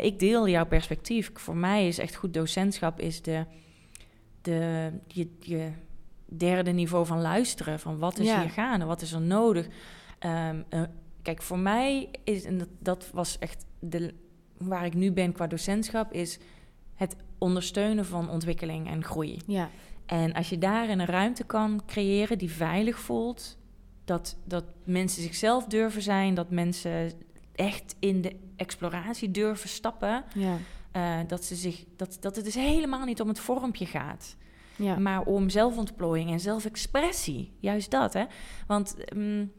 [0.01, 1.31] Ik deel jouw perspectief.
[1.35, 3.45] Voor mij is echt goed docentschap is de,
[4.43, 5.69] de je, je
[6.27, 7.81] derde niveau van luisteren.
[7.81, 9.67] Van wat is hier gaande, wat is er nodig.
[10.19, 10.83] Ehm, eh,
[11.27, 14.15] kijk, voor mij is, en dat, dat was echt de,
[14.57, 16.39] waar ik nu ben qua docentschap, is
[16.95, 19.39] het ondersteunen van ontwikkeling en groei.
[19.47, 19.71] Ja.
[20.07, 23.59] En als je daarin een ruimte kan creëren die veilig voelt,
[24.05, 27.13] dat, dat mensen zichzelf durven zijn, dat mensen
[27.55, 30.57] echt in de exploratie durven stappen, Ja.
[30.93, 34.37] eh, dat, ze zich, dat, dat het dus helemaal niet om het vormpje gaat,
[34.77, 34.99] Ja.
[34.99, 37.53] maar om zelfontplooiing en zelfexpressie.
[37.61, 38.25] Juist dat, hè?
[38.67, 39.53] Want mm,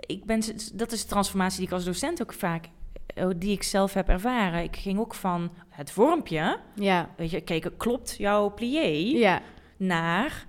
[0.00, 0.40] ik ben,
[0.74, 2.68] dat is de transformatie die ik als docent ook vaak,
[3.06, 4.62] eh, die ik zelf heb ervaren.
[4.62, 7.10] Ik ging ook van het vormpje, Ja.
[7.16, 9.18] weet je, kijk, klopt jouw plié?
[9.18, 9.40] Ja.
[9.76, 10.46] naar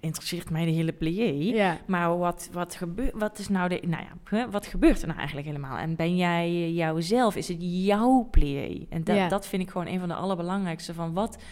[0.00, 1.54] interesseert mij de hele plié.
[1.54, 1.78] Ja.
[1.86, 3.80] Maar wat, wat, gebeurt, wat is nou de.
[3.86, 5.76] Nou ja, wat gebeurt er nou eigenlijk helemaal?
[5.76, 7.36] En ben jij jouzelf?
[7.36, 8.86] Is het jouw plié?
[8.88, 9.28] En dat, Ja.
[9.28, 10.94] dat vind ik gewoon een van de allerbelangrijkste.
[10.94, 11.42] Van wat,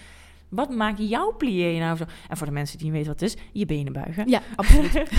[0.54, 2.04] Wat maakt jouw plié nou zo?
[2.28, 4.28] En voor de mensen die niet weten wat het is, je benen buigen.
[4.28, 5.10] Ja, absoluut.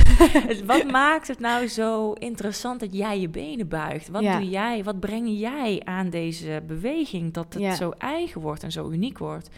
[0.65, 4.07] wat maakt het nou zo interessant dat jij je benen buigt?
[4.09, 4.39] Wat Ja.
[4.39, 4.83] doe jij?
[4.83, 7.75] Wat breng jij aan deze beweging dat het Ja.
[7.75, 9.49] zo eigen wordt en zo uniek wordt?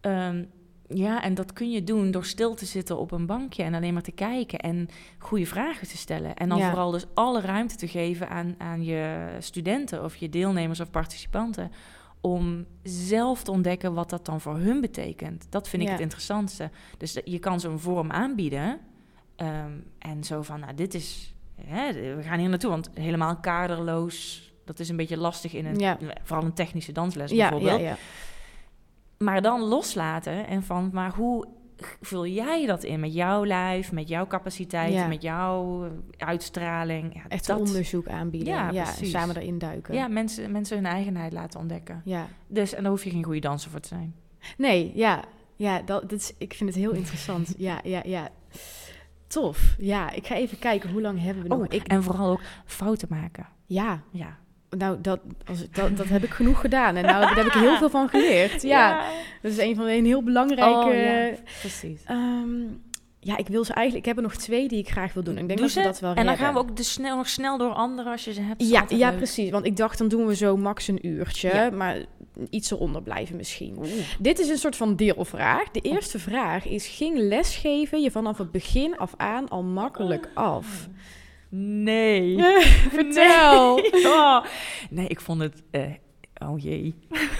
[0.00, 0.44] Ehm,
[0.88, 3.92] ja, en dat kun je doen door stil te zitten op een bankje en alleen
[3.92, 4.88] maar te kijken en
[5.18, 6.34] goede vragen te stellen.
[6.36, 6.68] En dan Ja.
[6.68, 11.72] vooral dus alle ruimte te geven aan, aan je studenten of je deelnemers of participanten.
[12.20, 15.46] Om zelf te ontdekken wat dat dan voor hun betekent.
[15.50, 15.94] Dat vind ik Ja.
[15.94, 16.70] het interessantste.
[16.98, 18.78] Dus je kan zo'n vorm aanbieden.
[19.36, 21.34] ehm, en zo van, nou, dit is.
[21.64, 22.70] Hè, we gaan hier naartoe.
[22.70, 24.48] Want helemaal kaderloos.
[24.64, 25.78] Dat is een beetje lastig in een.
[25.78, 25.98] Ja.
[26.22, 27.80] Vooral een technische dansles ja, bijvoorbeeld.
[27.80, 27.96] ja.
[29.18, 31.46] Maar dan loslaten en van, maar hoe
[32.00, 35.06] vul jij dat in met jouw lijf, met jouw capaciteit, Ja.
[35.06, 37.14] met jouw uitstraling?
[37.14, 38.72] Ja, Echt dat, onderzoek aanbieden.
[38.72, 39.94] Ja, samen erin duiken.
[39.94, 42.02] Ja, mensen, mensen hun eigenheid laten ontdekken.
[42.04, 42.26] ja.
[42.46, 44.14] Dus, en daar hoef je geen goede danser voor te zijn.
[44.56, 45.24] Nee, ja.
[45.56, 47.54] Ja, dat, dat is, ik vind het heel interessant.
[47.68, 48.28] ja, ja, ja.
[49.26, 49.74] Tof.
[49.78, 51.58] Ja, ik ga even kijken hoe lang hebben we nog.
[51.58, 53.46] Oh, ik, en vooral ook fouten maken.
[53.66, 54.38] ja, Ja.
[54.70, 56.96] Nou, dat, als, dat, dat heb ik genoeg gedaan.
[56.96, 58.62] En nou, daar heb ik heel veel van geleerd.
[58.70, 59.04] Ja,
[59.42, 60.88] dat is een van de een heel belangrijke...
[60.88, 61.30] Oh, ja.
[61.60, 62.02] Precies.
[62.04, 62.62] Ehm,
[63.20, 64.06] ja, ik wil ze eigenlijk...
[64.06, 65.38] Ik heb er nog twee die ik graag wil doen.
[65.38, 67.28] Ik denk Doe dat we dat wel En dan gaan we ook de snel, nog
[67.28, 68.68] snel door anderen als je ze hebt.
[68.68, 69.16] Ja, ja, leuk.
[69.16, 69.50] precies.
[69.50, 71.48] Want ik dacht, dan doen we zo max een uurtje.
[71.48, 71.70] Ja.
[71.70, 71.96] Maar
[72.50, 73.74] iets eronder blijven misschien.
[73.78, 73.90] Oeh.
[74.18, 75.70] Dit is een soort van deelvraag.
[75.70, 80.88] De eerste vraag is: ging lesgeven je vanaf het begin af aan al makkelijk af?
[81.84, 82.38] Nee.
[82.90, 83.76] Vertel.
[83.76, 83.90] Nee.
[84.06, 84.44] Oh.
[84.90, 85.62] Nee, ik vond het...
[85.70, 85.82] eh,
[86.38, 86.94] oh jee.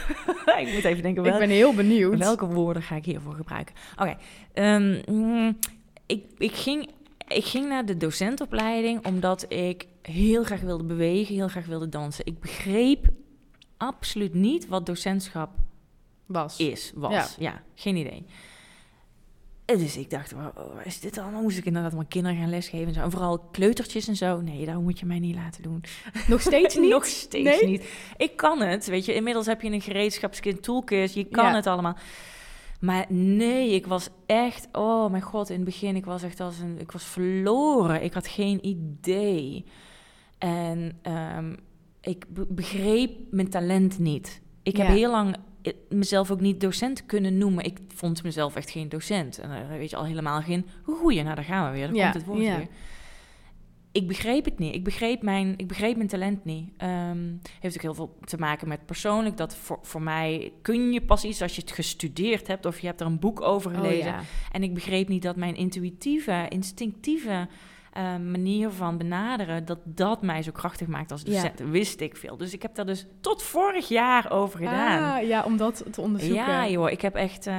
[0.64, 2.18] ik moet even denken, Ik wel, ben heel benieuwd.
[2.18, 3.74] welke woorden ga ik hiervoor gebruiken?
[3.98, 4.16] Oké.
[4.54, 5.58] ehm, mm,
[6.06, 6.88] ik, ik, ging,
[7.28, 12.26] ik ging naar de docentopleiding omdat ik heel graag wilde bewegen, heel graag wilde dansen.
[12.26, 13.06] Ik begreep
[13.76, 15.50] absoluut niet wat docentschap
[16.26, 16.58] Was.
[16.58, 17.12] is, was.
[17.12, 17.26] Ja.
[17.50, 18.24] Ja, geen idee.
[19.72, 21.42] En Dus ik dacht, waar, waar is dit allemaal?
[21.42, 23.00] Moest ik inderdaad mijn kinderen gaan lesgeven en zo.
[23.00, 24.40] En vooral kleutertjes en zo.
[24.40, 25.84] Nee, dat moet je mij niet laten doen.
[26.28, 26.90] Nog steeds niet?
[26.90, 27.66] Nog steeds Nee?
[27.70, 27.84] niet.
[28.16, 29.14] Ik kan het, weet je.
[29.14, 31.14] Inmiddels heb je een gereedschapskit toolkit.
[31.14, 31.54] Je kan Ja.
[31.54, 31.96] het allemaal.
[32.80, 34.68] Maar nee, ik was echt...
[34.72, 36.78] Oh mijn god, in het begin, ik was echt als een...
[36.80, 38.02] Ik was verloren.
[38.02, 39.64] Ik had geen idee.
[40.38, 41.54] En ehm,
[42.00, 44.40] ik be- begreep mijn talent niet.
[44.62, 45.36] Ik heb heel lang
[45.88, 47.64] mezelf ook niet docent kunnen noemen.
[47.64, 49.38] Ik vond mezelf echt geen docent.
[49.38, 51.22] En eh, weet je, al helemaal geen goeie.
[51.22, 51.94] Nou, daar gaan we weer.
[51.94, 52.56] Ja, komt het woord ja.
[52.56, 52.68] weer.
[53.92, 54.74] Ik begreep het niet.
[54.74, 56.70] Ik begreep mijn, ik begreep mijn talent niet.
[56.76, 59.36] Ehm, heeft ook heel veel te maken met persoonlijk.
[59.36, 62.66] Dat voor, voor mij kun je pas iets als je het gestudeerd hebt...
[62.66, 64.06] of je hebt er een boek over Oh, gelezen.
[64.06, 64.20] ja.
[64.52, 67.48] En ik begreep niet dat mijn intuïtieve, instinctieve
[67.92, 71.30] eh, manier van benaderen, dat dat mij zo krachtig maakt als Ja.
[71.32, 71.70] docent.
[71.70, 72.36] Wist ik veel.
[72.36, 75.16] Dus ik heb daar dus tot vorig jaar over gedaan.
[75.16, 76.36] Ah, ja, om dat te onderzoeken.
[76.46, 77.54] ja, joh, ik heb echt, eh,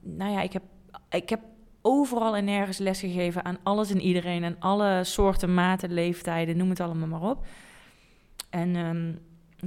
[0.00, 0.62] nou ja, ik heb,
[1.10, 1.40] ik heb
[1.82, 6.80] overal en nergens lesgegeven aan alles en iedereen en alle soorten, maten, leeftijden, noem het
[6.80, 7.46] allemaal maar op.
[8.50, 9.12] En ehm,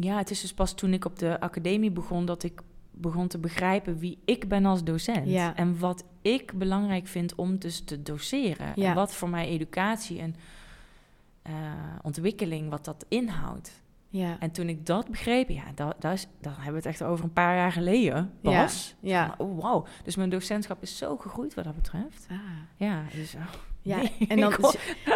[0.03, 2.61] ja, het is dus pas toen ik op de academie begon dat ik
[2.97, 5.27] begon te begrijpen wie ik ben als docent.
[5.29, 5.55] Ja.
[5.55, 8.71] En wat ik belangrijk vind om dus te doseren.
[8.75, 8.89] Ja.
[8.89, 10.35] En wat voor mij educatie en
[11.41, 11.53] eh,
[12.01, 13.83] ontwikkeling, wat dat inhoudt.
[14.17, 14.35] Ja.
[14.39, 17.23] En toen ik dat begreep, ja, dat, dat is, dan hebben we het echt over
[17.25, 18.95] een paar jaar geleden pas.
[18.99, 19.33] Ja.
[19.37, 19.85] Van, Oh, wauw.
[20.03, 22.27] Dus mijn docentschap is zo gegroeid wat dat betreft.
[22.29, 22.37] Ah.
[22.77, 23.35] Ja, dus...
[23.35, 23.41] oh,
[23.81, 24.53] Ja, nee, en dan,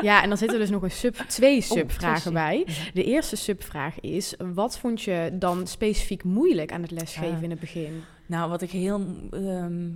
[0.02, 2.66] ja, en dan zitten er dus nog een sub, twee subvragen twee bij.
[2.94, 7.44] De eerste subvraag is: wat vond je dan specifiek moeilijk aan het lesgeven Ja.
[7.44, 8.02] in het begin?
[8.26, 9.02] Nou, wat ik heel...
[9.32, 9.88] ehm,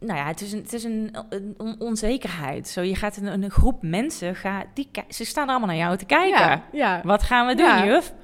[0.00, 2.68] nou ja, het is een, het is een, een on- onzekerheid.
[2.68, 6.04] Zo, je gaat een, een groep mensen, ga, die, ze staan allemaal naar jou te
[6.04, 6.40] kijken.
[6.40, 7.00] Ja, ja.
[7.04, 7.84] Wat gaan we doen, Ja.
[7.86, 8.14] juf?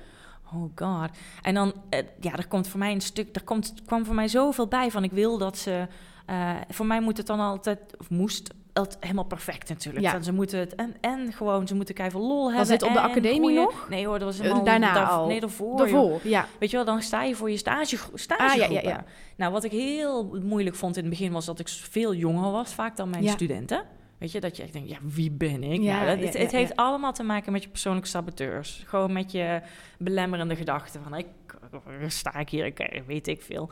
[0.55, 1.11] Oh god.
[1.43, 4.29] En dan, eh, ja, er komt voor mij een stuk, er komt, kwam voor mij
[4.29, 5.87] zoveel bij van ik wil dat ze,
[6.27, 8.55] eh, voor mij moet het dan altijd, of moest,
[8.85, 10.05] het helemaal perfect natuurlijk.
[10.05, 10.12] Ja.
[10.12, 12.68] Dan ze moeten het, en, en gewoon, ze moeten keihard lol hebben.
[12.68, 13.87] dit op de en academie goeie- nog?
[13.91, 15.27] Nee hoor, dat was Eh, helemaal daarna daar- al?
[15.27, 15.77] Nee, daarvoor.
[15.77, 16.47] Daarvoor, ja.
[16.59, 18.83] Weet je wel, dan sta je voor je stage, Ah, stagegroepen.
[18.83, 19.05] ja, ja.
[19.37, 22.74] Nou, wat ik heel moeilijk vond in het begin was dat ik veel jonger was,
[22.74, 23.83] vaak dan mijn studenten.
[24.18, 25.81] Weet je, dat je echt denkt, ja, wie ben ik?
[25.83, 28.83] Ja, nou, dat, het heeft allemaal te maken met je persoonlijke saboteurs.
[28.87, 29.61] Gewoon met je
[29.99, 31.27] belemmerende gedachten van, ik
[32.09, 33.70] sta ik hier, ik eh, weet ik veel.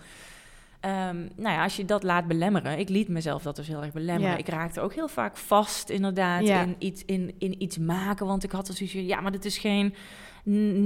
[0.84, 3.92] Ehm, nou ja, als je dat laat belemmeren, ik liet mezelf dat dus heel erg
[3.92, 4.30] belemmeren.
[4.30, 4.36] Ja.
[4.38, 6.62] Ik raakte ook heel vaak vast, inderdaad, Ja.
[6.62, 8.26] in, iets, in, in iets maken.
[8.26, 9.94] Want ik had er zoiets van, ja, maar dit is geen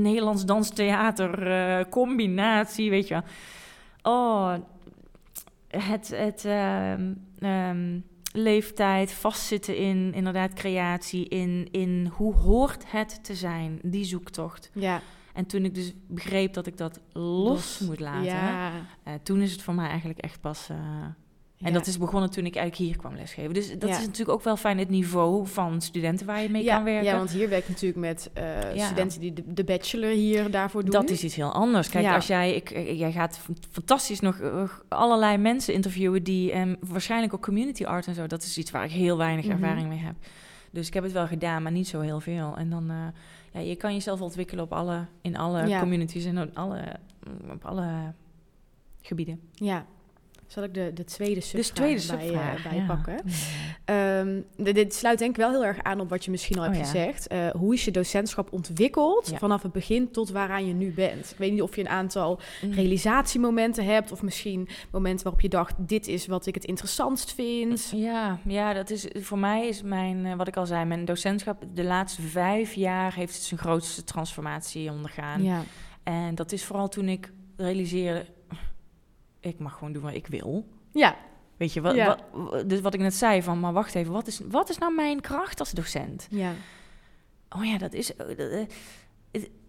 [0.03, 3.23] Nederlands danstheater eh, combinatie, weet je wel.
[4.03, 4.55] Oh,
[5.69, 7.99] het, het ehm, ehm,
[8.33, 14.71] leeftijd, vastzitten in inderdaad creatie, in, in hoe hoort het te zijn, die zoektocht.
[14.73, 15.01] Ja,
[15.39, 18.73] En toen ik dus begreep dat ik dat los, moet laten, Ja.
[19.05, 20.69] eh, toen is het voor mij eigenlijk echt pas.
[20.69, 20.77] eh,
[21.67, 23.55] en dat is begonnen toen ik eigenlijk hier kwam lesgeven.
[23.55, 23.97] Dus dat Ja.
[23.99, 27.05] is natuurlijk ook wel fijn het niveau van studenten waar je mee ja, kan werken.
[27.05, 30.83] Ja, want hier werk ik natuurlijk met eh, studenten die de, de bachelor hier daarvoor
[30.83, 30.91] doen.
[30.91, 31.89] Dat is iets heel anders.
[31.89, 34.41] Kijk, als jij, ik, jij gaat fantastisch nog
[34.89, 38.27] allerlei mensen interviewen die en waarschijnlijk ook community art en zo.
[38.27, 39.53] Dat is iets waar ik heel weinig Mhm.
[39.55, 40.15] ervaring mee heb.
[40.71, 42.57] Dus ik heb het wel gedaan, maar niet zo heel veel.
[42.57, 42.91] En dan,
[43.59, 45.81] ja, je kan jezelf ontwikkelen op alle, in alle Ja.
[45.81, 46.97] communities en op alle,
[47.53, 48.13] op alle
[49.03, 49.41] gebieden.
[49.53, 49.87] Ja.
[50.49, 52.63] Zal ik de, de tweede subvraag Dus tweede bij, eh, subvraag.
[52.71, 52.87] bij ja.
[52.87, 53.21] pakken?
[53.87, 54.21] Ja.
[54.21, 54.41] Ehm,
[54.75, 56.81] dit- sluit denk ik wel heel erg aan op wat je misschien al hebt Oh
[56.83, 56.89] ja.
[56.89, 57.27] gezegd.
[57.27, 61.31] Eh, hoe is je docentschap ontwikkeld vanaf het begin tot waaraan je nu bent?
[61.31, 62.73] Ik weet niet of je een aantal Mm.
[62.73, 67.93] realisatiemomenten hebt of misschien momenten waarop je dacht, dit is wat ik het interessantst vind.
[67.95, 71.63] Ja, ja, dat is voor mij is mijn, eh, wat ik al zei, mijn docentschap
[71.75, 75.43] de laatste vijf jaar heeft het zijn grootste transformatie ondergaan.
[75.43, 75.63] Ja,
[76.03, 78.27] En dat is vooral toen ik realiseerde,
[79.41, 80.67] ik mag gewoon doen wat ik wil.
[80.93, 81.17] ja,
[81.57, 82.19] Weet je, wat, Ja.
[82.33, 84.95] wat, dus wat ik net zei van, maar wacht even, wat is, wat is nou
[84.95, 86.27] mijn kracht als docent?
[86.31, 86.53] ja.
[87.57, 88.17] Oh ja, dat is.
[88.17, 88.67] eh, eh,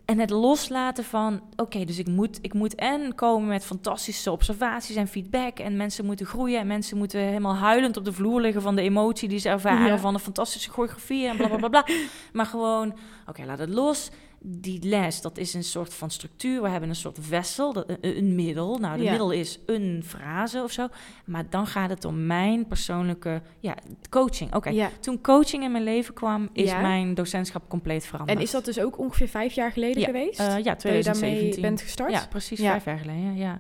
[0.05, 4.95] en het loslaten van, oké, dus ik moet, ik moet en komen met fantastische observaties
[4.95, 5.59] en feedback.
[5.59, 8.82] En mensen moeten groeien en mensen moeten helemaal huilend op de vloer liggen van de
[8.82, 9.86] emotie die ze ervaren.
[9.88, 9.97] Ja.
[9.97, 11.67] Van de fantastische choreografie en bla bla bla.
[11.70, 11.86] bla.
[12.34, 12.93] maar gewoon,
[13.28, 14.09] oké, laat het los.
[14.42, 16.62] Die les, dat is een soort van structuur.
[16.62, 18.78] We hebben een soort vessel, dat, een, een middel.
[18.78, 19.10] Nou, de Ja.
[19.10, 20.88] middel is een frase of zo.
[21.26, 23.76] Maar dan gaat het om mijn persoonlijke ja,
[24.10, 24.56] coaching.
[24.56, 24.90] Oké, ja.
[25.00, 26.82] toen coaching in mijn leven kwam, is Ja.
[26.82, 28.38] mijn docentschap compleet veranderd.
[28.38, 30.40] En is dat dus ook ongeveer vijf jaar geleden geweest?
[30.40, 31.62] Eh, ja, dat je daarmee 2017.
[31.62, 32.12] bent gestart?
[32.12, 33.36] Ja, precies vijf jaar geleden.
[33.36, 33.60] Ja.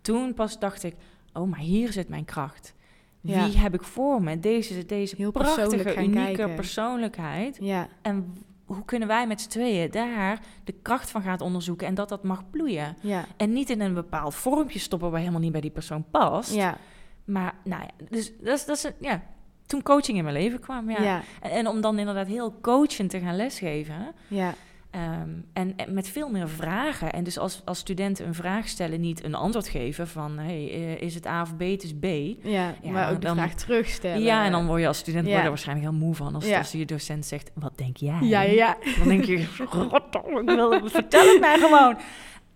[0.00, 0.94] Toen pas dacht ik,
[1.32, 2.74] oh, maar hier zit mijn kracht.
[3.20, 3.44] Ja.
[3.44, 4.40] Wie heb ik voor me?
[4.40, 6.54] Deze, deze Heel prachtige, unieke kijken.
[6.54, 7.58] persoonlijkheid.
[7.60, 8.32] Ja, En
[8.74, 12.22] hoe kunnen wij met z'n tweeën daar de kracht van gaan onderzoeken en dat dat
[12.22, 12.96] mag bloeien?
[13.00, 16.54] ja, En niet in een bepaald vormpje stoppen waar helemaal niet bij die persoon past.
[16.54, 16.76] ja,
[17.24, 19.22] Maar, nou ja, dus dat is, dat is ja,
[19.66, 21.02] toen coaching in mijn leven kwam, ja.
[21.02, 24.14] ja, En, en om dan inderdaad heel coachend te gaan lesgeven.
[24.28, 24.54] ja,
[24.92, 27.12] Ehm, en, en met veel meer vragen.
[27.12, 30.38] En dus als, als studenten een vraag stellen, niet een antwoord geven van...
[30.38, 32.04] Hey, eh, is het A of B, het is B.
[32.04, 34.22] ja, Ja, maar ook de dan- vraag terugstellen.
[34.22, 35.28] Ja, en dan word je als student Ja.
[35.28, 36.34] word je er waarschijnlijk heel moe van...
[36.34, 36.58] als, Ja.
[36.58, 38.18] als je docent zegt, wat denk jij?
[38.20, 38.76] Ja, ja, ja.
[38.98, 41.96] Dan denk je, "Goddomme, ik wil, vertel het mij gewoon.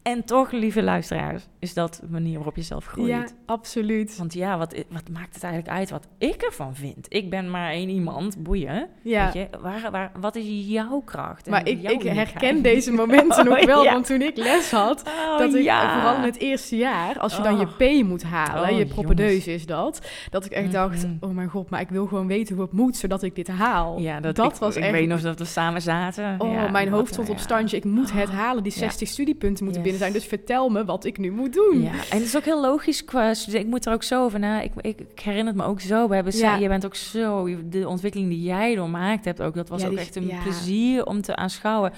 [0.07, 3.09] En toch, lieve luisteraars, is dat de manier waarop je zelf groeit.
[3.09, 4.17] Ja, absoluut.
[4.17, 7.07] Want ja, wat, wat maakt het eigenlijk uit wat ik ervan vind?
[7.09, 8.89] Ik ben maar één iemand, boeien.
[9.03, 9.25] Ja.
[9.25, 11.45] Weet je, waar, waar, wat is jouw kracht?
[11.47, 13.93] en Maar ik, ik herken deze momenten nog Oh, wel, ja.
[13.93, 15.93] want toen ik les had, Oh, dat ik ja.
[15.95, 17.71] vooral in het eerste jaar, als je dan Oh.
[17.79, 21.49] je P moet halen, Oh, je propedeuse is dat, dat ik echt dacht, oh mijn
[21.49, 23.99] god, maar ik wil gewoon weten hoe het moet, zodat ik dit haal.
[23.99, 24.93] Ja, dat, dat ik, was ik echt...
[24.93, 26.35] weet nog dat we samen zaten.
[26.39, 27.77] Oh, mijn hoofd stond op standje.
[27.77, 28.63] Ik moet het halen.
[28.63, 28.79] Die Ja.
[28.79, 29.95] 60 studiepunten moeten Yes.
[29.97, 30.13] Zijn.
[30.13, 31.83] Dus vertel me wat ik nu moet doen.
[31.83, 33.05] Ja, en het is ook heel logisch.
[33.05, 34.61] Qua, ik moet er ook zo over na.
[34.61, 36.09] Ik, ik, ik herinner het me ook zo.
[36.09, 36.57] We hebben Ja.
[36.57, 37.49] Je bent ook zo...
[37.69, 39.55] De ontwikkeling die jij doormaakt hebt ook...
[39.55, 40.43] Dat was Ja, ook die- echt een ja.
[40.43, 41.93] plezier om te aanschouwen.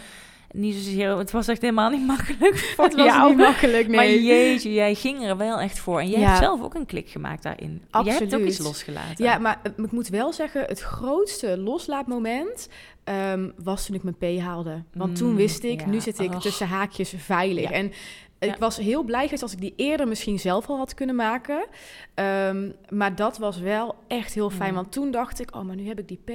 [0.52, 1.16] Niet zozeer...
[1.18, 3.28] Het was echt helemaal niet makkelijk voor Het was jou.
[3.28, 3.96] niet makkelijk, nee.
[3.96, 6.00] Maar jeetje, jij ging er wel echt voor.
[6.00, 6.26] En jij Ja.
[6.26, 7.70] hebt zelf ook een klik gemaakt daarin.
[7.70, 8.48] Jij hebt ook Absoluut.
[8.48, 9.24] iets losgelaten.
[9.24, 12.68] Ja, maar eh, ik moet wel zeggen, het grootste loslaatmoment
[13.04, 14.82] ehm, was toen ik mijn P haalde.
[14.94, 15.86] Want toen Mm, wist ik, ja.
[15.86, 16.42] nu zit ik Och.
[16.42, 17.62] tussen haakjes veilig.
[17.62, 17.70] Ja.
[17.70, 17.92] En
[18.38, 21.66] ik was heel blij geweest als ik die eerder misschien zelf al had kunnen maken.
[22.14, 24.68] Ehm, maar dat was wel echt heel fijn.
[24.70, 24.74] Ja.
[24.74, 26.30] Want toen dacht ik, oh, maar nu heb ik die P.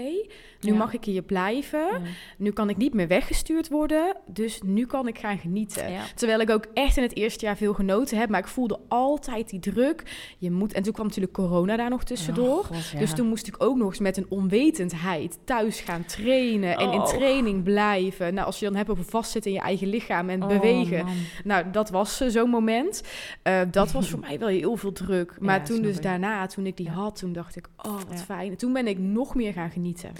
[0.62, 1.88] Nu mag ik hier blijven.
[2.38, 4.16] Nu kan ik niet meer weggestuurd worden.
[4.26, 5.86] Dus nu kan ik gaan genieten.
[6.16, 8.30] Terwijl ik ook echt in het eerste jaar veel genoten heb.
[8.30, 10.04] Maar ik voelde altijd die druk.
[10.38, 12.60] Je moet, en toen kwam natuurlijk corona daar nog tussendoor.
[12.60, 12.99] Oh, God.
[12.99, 16.78] Dus toen moest ik ook nog eens met een onwetendheid thuis gaan trainen.
[16.78, 17.06] En in Oh.
[17.06, 18.34] training blijven.
[18.34, 21.06] Nou, als je dan hebt over vastzitten in je eigen lichaam en Oh, bewegen.
[21.06, 21.16] man.
[21.43, 23.04] Nou, dat was eh, zo'n moment.
[23.44, 25.36] Eh, dat was voor mij wel heel veel druk.
[25.39, 26.02] Maar Ja, toen dus ik.
[26.04, 28.52] daarna, toen ik die had, toen dacht ik, oh, wat fijn.
[28.52, 30.12] En toen ben ik nog meer gaan genieten.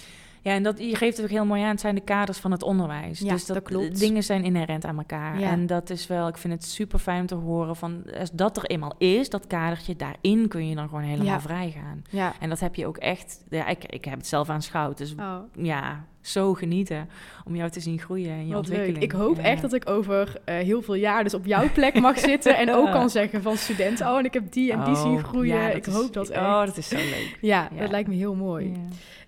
[0.42, 1.70] Ja, en dat, je geeft het ook heel mooi aan.
[1.70, 3.20] Het zijn de kaders van het onderwijs.
[3.20, 4.00] Ja, dus dat klopt.
[4.00, 5.40] Dingen zijn inherent aan elkaar.
[5.40, 5.50] Ja.
[5.52, 8.58] En dat is wel, ik vind het super fijn om te horen van als dat
[8.58, 11.42] er eenmaal is, dat kadertje, daarin kun je dan gewoon helemaal Ja.
[11.42, 12.04] vrij gaan.
[12.10, 12.34] Ja.
[12.40, 13.44] En dat heb je ook echt.
[13.50, 14.98] Ja, ik, ik heb het zelf aanschouwd.
[14.98, 15.36] Dus Oh.
[15.54, 17.10] ja, zo genieten
[17.46, 18.78] om jou te zien groeien en je Wat leuk.
[18.78, 19.04] ontwikkeling.
[19.04, 19.44] Ik hoop Ja.
[19.44, 22.58] echt dat ik over eh, heel veel jaar dus op jouw plek mag zitten.
[22.58, 25.24] En ook kan zeggen van studenten, oh, en ik heb die en die zien Oh,
[25.24, 25.56] groeien.
[25.58, 26.42] ja, ik is- hoop dat echt.
[26.42, 27.38] Oh, dat is zo leuk.
[27.42, 27.82] ja, Ja.
[27.82, 28.72] dat lijkt me heel mooi.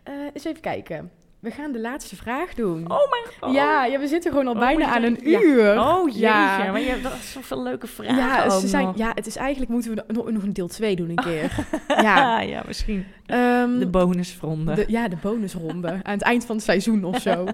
[0.04, 1.12] Eh, eens even kijken.
[1.40, 2.92] We gaan de laatste vraag doen.
[2.92, 3.54] Oh mijn god.
[3.54, 5.40] Ja, ja, we zitten gewoon al Oh, bijna aan een ja.
[5.42, 5.80] uur.
[5.80, 6.72] Oh jeetje, Ja.
[6.72, 9.96] maar je hebt dat zoveel leuke vragen Ja, ze zijn, ja, het is eigenlijk moeten
[9.96, 11.52] we nog, nog een deel 2 doen een keer.
[11.88, 12.40] ja.
[12.42, 13.06] ja, misschien.
[13.26, 14.74] Ehm, De bonusronde.
[14.76, 15.88] de, ja, de bonusronde.
[15.88, 17.46] aan het eind van het seizoen of zo.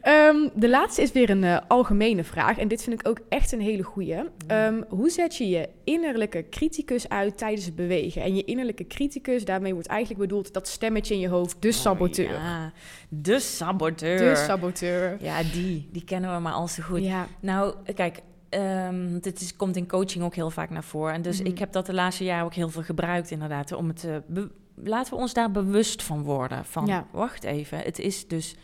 [0.00, 2.58] Ehm, de laatste is weer een eh, algemene vraag.
[2.58, 4.16] En dit vind ik ook echt een hele goeie.
[4.46, 8.22] Ehm, hoe zet je je innerlijke criticus uit tijdens het bewegen?
[8.22, 12.26] En je innerlijke criticus, daarmee wordt eigenlijk bedoeld dat stemmetje in je hoofd, de saboteur.
[12.26, 12.72] Oh, ja.
[13.08, 14.18] De saboteur.
[14.18, 15.16] De saboteur.
[15.20, 15.88] ja, die.
[15.92, 17.04] Die kennen we maar al zo goed.
[17.04, 21.14] Ja, Nou, kijk, ehm, dit is, komt in coaching ook heel vaak naar voren.
[21.14, 21.48] En dus Mhm.
[21.48, 23.72] ik heb dat de laatste jaren ook heel veel gebruikt, inderdaad.
[23.72, 26.64] Om het, be- laten we ons daar bewust van worden.
[26.64, 27.06] Van, Ja.
[27.10, 28.54] wacht even, het is dus...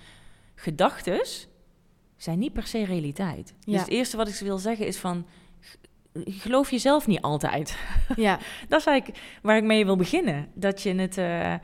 [0.55, 1.49] Gedachtes
[2.17, 3.55] zijn niet per se realiteit.
[3.61, 3.73] Ja.
[3.73, 5.27] Dus het eerste wat ik wil zeggen is van...
[6.25, 7.77] Geloof jezelf niet altijd.
[8.17, 8.39] ja,
[8.69, 10.49] Dat is eigenlijk waar ik mee wil beginnen.
[10.55, 11.19] Dat je het...
[11.19, 11.55] eh,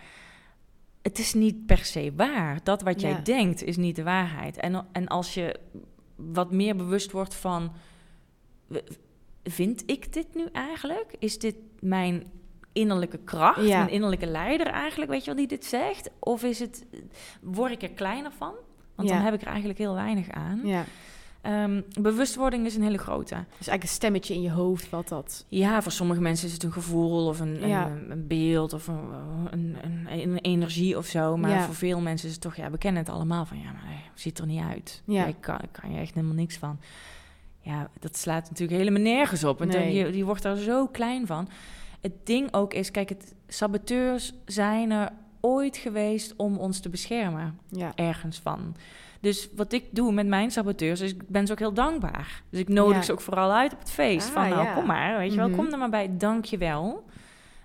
[1.03, 2.61] het is niet per se waar.
[2.63, 3.19] Dat wat jij Ja.
[3.21, 4.57] denkt is niet de waarheid.
[4.57, 5.61] En, en als je
[6.17, 7.73] wat meer bewust wordt van...
[9.43, 11.15] Vind ik dit nu eigenlijk?
[11.19, 12.27] Is dit mijn
[12.75, 13.79] innerlijke kracht, Ja.
[13.79, 16.11] mijn innerlijke leider eigenlijk, weet je wel, die dit zegt?
[16.19, 16.85] Of is het,
[17.41, 18.53] word ik er kleiner van?
[18.95, 19.15] Want Ja.
[19.15, 20.61] dan heb ik er eigenlijk heel weinig aan.
[20.65, 20.85] ja.
[21.41, 23.35] Ehm, bewustwording is een hele grote.
[23.35, 25.45] Dus eigenlijk een stemmetje in je hoofd wat dat...
[25.49, 27.87] Ja, voor sommige mensen is het een gevoel of een, Ja.
[27.87, 29.01] een, een beeld of een,
[29.51, 31.37] een, een, een energie of zo.
[31.37, 33.85] Maar voor veel mensen is het toch, ja, we kennen het allemaal van, ja, maar
[33.85, 35.03] hij ziet er niet uit.
[35.05, 35.25] Ja.
[35.27, 36.79] Ik kan, kan je echt helemaal niks van.
[37.61, 39.61] Ja, dat slaat natuurlijk helemaal nergens op.
[39.61, 39.95] En dan- Nee.
[39.95, 41.49] je, je wordt daar zo klein van.
[42.05, 47.59] Het ding ook is, kijk, het, saboteurs zijn er ooit geweest om ons te beschermen
[47.69, 48.77] Ja, ergens van.
[49.21, 52.43] Dus wat ik doe met mijn saboteurs, is ik ben ze ook heel dankbaar.
[52.51, 53.03] Dus ik nodig Ja.
[53.03, 54.27] ze ook vooral uit op het feest.
[54.27, 54.75] Ah, van nou, ja.
[54.75, 55.57] kom maar, weet je wel, Mhm.
[55.57, 57.05] kom er maar bij, dank je wel.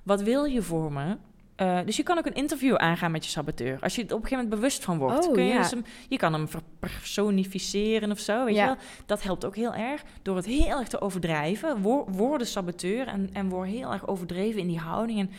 [0.03, 1.17] Wat wil je voor me?
[1.59, 3.77] Eh, dus je kan ook een interview aangaan met je saboteur.
[3.81, 5.27] Als je er op een gegeven moment bewust van wordt.
[5.27, 5.61] Oh, kun je, ja.
[5.61, 8.61] dus hem, je kan hem verpersonificeren of zo, weet Ja.
[8.61, 8.77] je wel.
[9.05, 10.03] Dat helpt ook heel erg.
[10.21, 11.81] Door het heel erg te overdrijven.
[11.81, 15.19] Wo- Word de saboteur en, en word heel erg overdreven in die houding.
[15.19, 15.29] En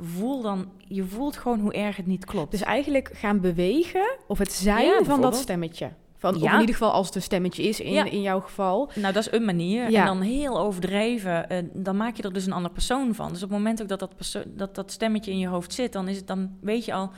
[0.00, 2.50] voel dan, je voelt gewoon hoe erg het niet klopt.
[2.50, 5.90] dus eigenlijk gaan bewegen of het zijn Ja, van dat stemmetje.
[6.24, 6.52] Van, Of Ja.
[6.54, 8.04] in ieder geval als het een stemmetje is in, Ja.
[8.04, 8.90] in jouw geval.
[8.94, 9.90] Nou, dat is een manier.
[9.90, 10.00] Ja.
[10.00, 13.28] En dan heel overdreven, eh, dan maak je er dus een ander persoon van.
[13.28, 16.08] Dus op het moment ook dat dat, dat dat stemmetje in je hoofd zit, dan,
[16.08, 17.10] is het, dan weet je al...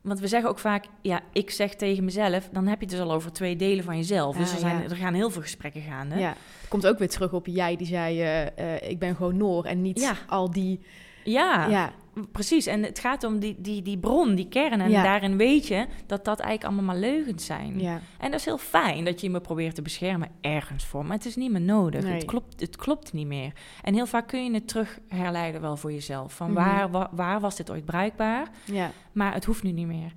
[0.00, 2.48] Want we zeggen ook vaak, ja, ik zeg tegen mezelf...
[2.52, 4.36] dan heb je het dus al over twee delen van jezelf.
[4.36, 4.88] Dus Ah, er, zijn, ja.
[4.88, 6.18] er gaan heel veel gesprekken gaande.
[6.18, 6.28] Ja.
[6.60, 9.82] Het komt ook weer terug op jij die zei, eh, ik ben gewoon Noor en
[9.82, 10.12] niet Ja.
[10.26, 10.80] al die...
[11.24, 11.92] Ja, Ja,
[12.32, 12.66] precies.
[12.66, 14.80] En het gaat om die, die, die bron, die kern.
[14.80, 15.02] En Ja.
[15.02, 17.80] daarin weet je dat dat eigenlijk allemaal maar leugens zijn.
[17.80, 18.00] ja.
[18.18, 21.04] En dat is heel fijn dat je me probeert te beschermen ergens voor.
[21.06, 22.02] Maar het is niet meer nodig.
[22.04, 22.12] Nee.
[22.12, 23.52] Het, klopt, het klopt niet meer.
[23.82, 26.32] En heel vaak kun je het terug herleiden wel voor jezelf.
[26.34, 26.64] Van Mhm.
[26.64, 28.48] waar, wa- waar was dit ooit bruikbaar?
[28.64, 28.90] ja.
[29.12, 30.12] Maar het hoeft nu niet meer.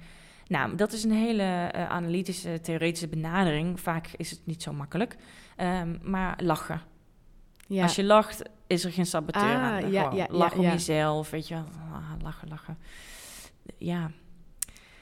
[0.48, 3.80] Nou, dat is een hele eh, analytische, theoretische benadering.
[3.80, 5.16] Vaak is het niet zo makkelijk.
[5.56, 6.82] Ehm, maar lachen.
[7.68, 7.84] ja.
[7.84, 9.92] Als je lacht, is er geen saboteur Ah, aan.
[9.92, 11.66] ja, ja, lach om jezelf, weet je wel.
[11.94, 12.78] Ah, lachen, lachen.
[13.78, 14.12] Ja,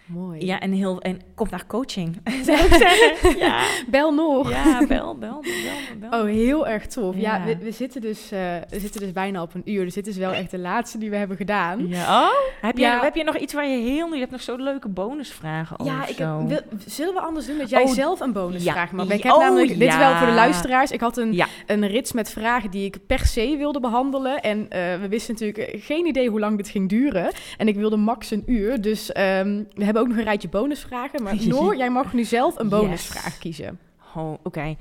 [0.05, 0.45] Mooi.
[0.45, 3.37] ja en, heel, en kom naar coaching, zou ik zeggen.
[3.37, 4.49] Ja, Bel Noor.
[4.49, 6.19] ja bel, bel, bel, bel.
[6.21, 7.15] Oh, heel erg tof.
[7.15, 7.45] Ja, Ja.
[7.45, 8.39] we, we, zitten dus, eh,
[8.69, 9.83] we zitten dus bijna op een uur.
[9.85, 11.87] Dus dit is wel echt de laatste die we hebben gedaan.
[11.87, 12.21] Ja.
[12.23, 12.29] Oh,
[12.61, 12.99] heb, je, Ja.
[13.01, 14.13] heb je nog iets waar je heel...
[14.13, 16.39] Je hebt nog zo'n leuke bonusvragen over Ja, ik zo.
[16.39, 19.05] heb, wil, zullen we anders doen dat jij Oh, zelf een bonusvraag mag?
[19.09, 20.91] Ik Ja, heb oh, namelijk, dit is wel voor de luisteraars.
[20.91, 24.41] Ik had een, een rits met vragen die ik per se wilde behandelen.
[24.41, 27.31] En eh, we wisten natuurlijk geen idee hoe lang dit ging duren.
[27.57, 28.81] En ik wilde max een uur.
[28.81, 31.23] Dus ehm, we hebben ook nog een rijtje bonusvragen.
[31.23, 32.79] Maar Noor, jij mag nu zelf een Yes.
[32.79, 33.79] bonusvraag kiezen.
[34.15, 34.75] Oh, oké.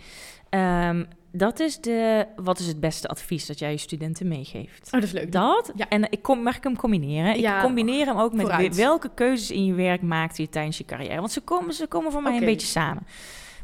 [0.50, 2.26] Ehm, dat is de...
[2.36, 4.84] Wat is het beste advies dat jij je studenten meegeeft?
[4.86, 5.32] Oh, dat is leuk.
[5.32, 5.72] Dat?
[5.76, 5.88] Ja.
[5.88, 7.40] En ik kom, mag ik hem combineren?
[7.40, 8.76] Ja, ik combineer hem ook met vooruit.
[8.76, 11.18] welke keuzes in je werk maakte je tijdens je carrière.
[11.20, 13.06] Want ze komen, ze komen voor mij een beetje samen.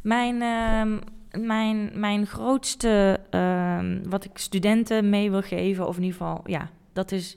[0.03, 0.99] Mijn, ehm,
[1.47, 6.71] mijn, mijn grootste, ehm, wat ik studenten mee wil geven, of in ieder geval, ja,
[6.93, 7.37] dat is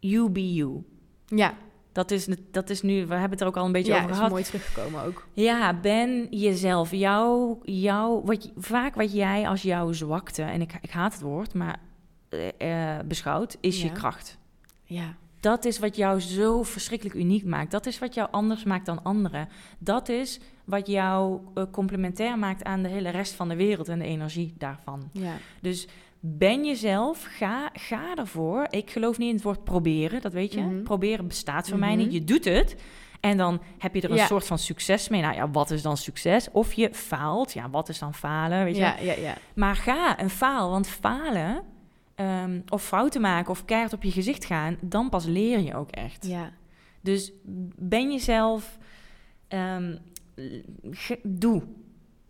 [0.00, 0.82] you be you.
[1.26, 1.54] Ja,
[1.96, 4.10] Dat is, dat is nu, we hebben het er ook al een beetje ja over
[4.10, 4.30] is gehad.
[4.30, 5.26] mooi teruggekomen ook.
[5.32, 6.90] Ja, ben jezelf.
[6.90, 11.54] Jouw, jouw, wat, vaak wat jij als jouw zwakte, en ik, ik haat het woord,
[11.54, 11.76] maar
[12.58, 13.92] eh, beschouwt, is je Ja.
[13.92, 14.38] kracht.
[14.84, 17.70] Ja, Dat is wat jou zo verschrikkelijk uniek maakt.
[17.70, 19.48] Dat is wat jou anders maakt dan anderen.
[19.78, 23.98] Dat is wat jou eh, complementair maakt aan de hele rest van de wereld en
[23.98, 25.08] de energie daarvan.
[25.12, 25.32] ja.
[25.60, 25.86] Dus
[26.28, 28.66] ben jezelf, ga, ga ervoor.
[28.70, 30.60] Ik geloof niet in het woord proberen, dat weet je.
[30.60, 30.82] Mhm.
[30.82, 31.98] Proberen bestaat voor mij Mhm.
[31.98, 32.12] niet.
[32.12, 32.76] Je doet het.
[33.20, 34.26] En dan heb je er een Ja.
[34.26, 35.20] soort van succes mee.
[35.22, 36.50] Nou ja, wat is dan succes?
[36.52, 37.52] Of je faalt.
[37.52, 38.64] Ja, wat is dan falen?
[38.64, 38.80] Weet je?
[38.82, 39.34] Ja, ja, ja.
[39.54, 41.62] Maar ga en faal, want falen
[42.14, 45.90] ehm, of fouten maken of keihard op je gezicht gaan, dan pas leer je ook
[45.90, 46.26] echt.
[46.26, 46.50] ja.
[47.00, 47.32] Dus
[47.76, 48.78] ben jezelf,
[49.48, 49.96] ehm,
[51.22, 51.62] doe.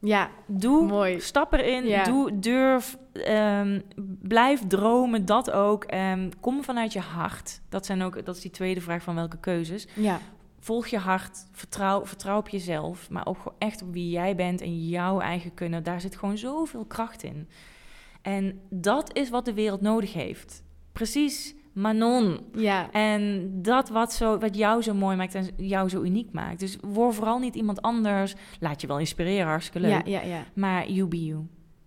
[0.07, 1.21] Ja, Doe, mooi.
[1.21, 2.05] stap erin, Ja.
[2.05, 3.81] doe, durf, ehm,
[4.23, 5.85] blijf dromen, dat ook.
[5.85, 7.61] Ehm, kom vanuit je hart.
[7.69, 9.87] Dat, zijn ook, dat is die tweede vraag van welke keuzes.
[9.95, 10.21] Ja,
[10.61, 14.89] Volg je hart, vertrouw, vertrouw op jezelf, maar ook echt op wie jij bent en
[14.89, 15.83] jouw eigen kunnen.
[15.83, 17.49] Daar zit gewoon zoveel kracht in.
[18.23, 20.63] En dat is wat de wereld nodig heeft.
[20.93, 22.39] Precies, Manon.
[22.55, 22.91] ja.
[22.91, 26.61] En dat wat, zo, wat jou zo mooi maakt en jou zo uniek maakt.
[26.61, 28.35] Dus word vooral niet iemand anders.
[28.61, 30.07] Laat je wel inspireren, hartstikke leuk.
[30.07, 30.45] Ja, ja, ja.
[30.55, 31.47] Maar you be you.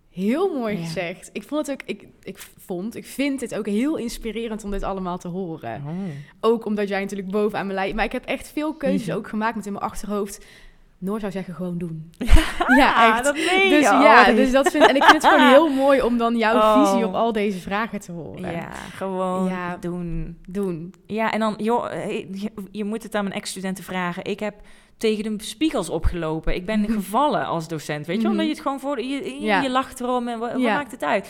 [0.09, 0.83] Heel mooi Ja.
[0.83, 1.29] gezegd.
[1.33, 4.83] Ik vond het ook, ik, ik vond, ik vind het ook heel inspirerend om dit
[4.83, 5.83] allemaal te horen.
[6.39, 7.95] Ook omdat jij natuurlijk bovenaan me lijkt.
[7.95, 10.45] Maar ik heb echt veel keuzes ook gemaakt met in mijn achterhoofd.
[10.99, 12.09] Noor zou zeggen gewoon doen.
[12.77, 13.23] Ja, echt.
[13.23, 16.17] dat meen Dus ja, dus dat vind, en ik vind het gewoon heel mooi om
[16.17, 16.89] dan jouw Oh.
[16.91, 18.51] visie op al deze vragen te horen.
[18.51, 19.77] Ja, gewoon Ja.
[19.79, 20.37] doen.
[20.47, 20.93] Doen.
[21.05, 24.23] Ja, en dan, joh, eh, je, je moet het aan mijn ex-studenten vragen.
[24.25, 24.55] Ik heb
[24.97, 26.55] tegen de spiegels opgelopen.
[26.55, 28.31] Ik ben gevallen als docent, weet je wel?
[28.31, 28.39] Mhm.
[28.39, 29.01] Omdat je het gewoon voor...
[29.01, 29.69] Je, je, Ja.
[29.69, 30.75] lacht erom en wat, wat Ja.
[30.75, 31.29] maakt het uit?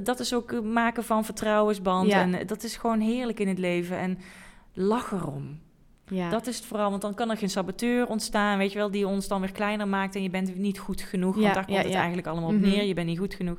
[0.00, 2.08] Dat is ook maken van vertrouwensband.
[2.10, 2.20] Ja.
[2.20, 3.98] En eh, dat is gewoon heerlijk in het leven.
[3.98, 4.18] En
[4.74, 5.60] lach erom.
[6.08, 6.30] Ja.
[6.30, 9.06] Dat is het vooral, want dan kan er geen saboteur ontstaan, weet je wel, die
[9.06, 11.36] ons dan weer kleiner maakt en je bent niet goed genoeg.
[11.36, 12.68] Ja, want daar komt ja, het eigenlijk allemaal op Mhm.
[12.68, 12.84] neer.
[12.84, 13.58] Je bent niet goed genoeg.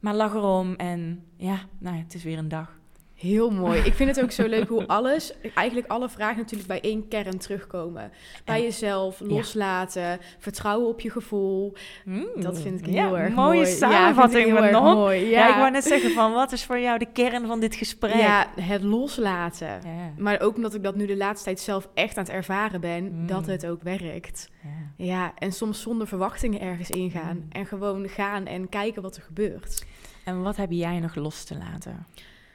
[0.00, 2.78] Maar lach erom en ja, nou, ja, het is weer een dag.
[3.24, 3.80] Heel mooi.
[3.80, 7.38] Ik vind het ook zo leuk hoe alles, eigenlijk alle vragen natuurlijk bij één kern
[7.38, 8.10] terugkomen.
[8.44, 9.26] Bij En- jezelf, Ja.
[9.26, 11.72] loslaten, vertrouwen op je gevoel.
[12.04, 13.66] Mm, Dat vind ik ja, heel erg mooie mooi.
[13.66, 14.94] samenvatting, ja, Manon.
[14.96, 15.20] mooi.
[15.24, 15.30] Ja.
[15.30, 15.48] Ja.
[15.48, 18.14] ik wou net zeggen van, wat is voor jou de kern van dit gesprek?
[18.14, 19.68] Ja, het loslaten.
[19.68, 22.80] Ja, Maar ook omdat ik dat nu de laatste tijd zelf echt aan het ervaren
[22.80, 23.26] ben, Mm.
[23.26, 24.50] dat het ook werkt.
[24.62, 24.68] ja.
[24.96, 27.36] Ja, en soms zonder verwachtingen ergens ingaan.
[27.36, 27.46] Mm.
[27.52, 29.84] En gewoon gaan en kijken wat er gebeurt.
[30.24, 32.06] En wat heb jij nog los te laten?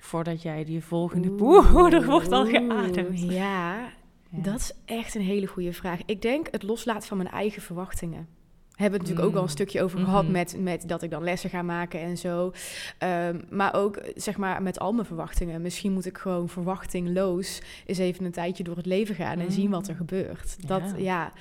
[0.10, 1.30] Voordat jij die volgende...
[1.40, 3.20] Oeh, er wordt al geademd.
[3.20, 3.30] Ja,
[4.30, 4.42] Ja.
[4.42, 6.00] dat is echt een hele goede vraag.
[6.06, 8.28] Ik denk het loslaten van mijn eigen verwachtingen.
[8.76, 9.66] Hebben we het natuurlijk ook al een Mm.
[9.66, 10.32] stukje over gehad Mhm.
[10.32, 12.52] met, met dat ik dan lessen ga maken en zo.
[12.98, 15.62] Ehm, maar ook zeg maar met al mijn verwachtingen.
[15.62, 19.70] Misschien moet ik gewoon verwachtingloos eens even een tijdje door het leven gaan en zien
[19.70, 19.98] wat er Mm.
[20.00, 20.56] gebeurt.
[20.60, 20.68] Ja.
[20.68, 21.32] Dat, ja,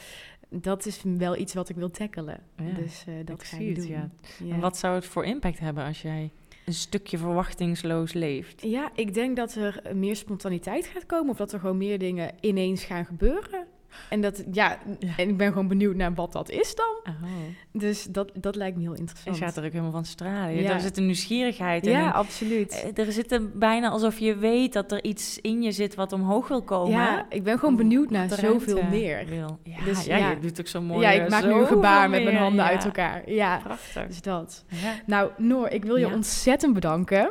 [0.49, 2.41] dat is wel iets wat ik wil tackelen.
[2.57, 3.87] Ja, dus eh, dat ga ik doen.
[3.87, 4.09] Ja.
[4.55, 6.31] En wat zou het voor impact hebben als jij
[6.69, 8.62] een stukje verwachtingsloos leeft?
[8.62, 11.31] Ja, ik denk dat er meer spontaniteit gaat komen.
[11.31, 13.66] Of dat er gewoon meer dingen ineens gaan gebeuren.
[14.09, 14.78] En dat, ja,
[15.16, 17.14] en ik ben gewoon benieuwd naar wat dat is dan.
[17.14, 17.30] Oh.
[17.72, 19.36] Dus dat, dat lijkt me heel Je interessant.
[19.39, 20.55] gaat er ook helemaal van stralen.
[20.62, 20.70] Ja.
[20.72, 21.93] Er zit een nieuwsgierigheid in.
[21.93, 22.93] ja, absoluut.
[22.97, 26.12] eh, Er zit een, bijna alsof je weet dat er iets in je zit wat
[26.12, 26.93] omhoog wil komen.
[26.93, 29.26] Ja, ik ben gewoon benieuwd naar zoveel meer.
[29.26, 29.59] Wil.
[29.62, 30.30] Ja, Dus ja, ja.
[30.30, 31.01] je doet ook zo mooi.
[31.01, 33.30] ja, ik eh, maak nu een gebaar met mijn handen uit elkaar.
[33.30, 34.07] Ja, Prachtig.
[34.07, 34.64] dus dat.
[35.07, 37.30] Nou, Noor, ik wil je ontzettend bedanken.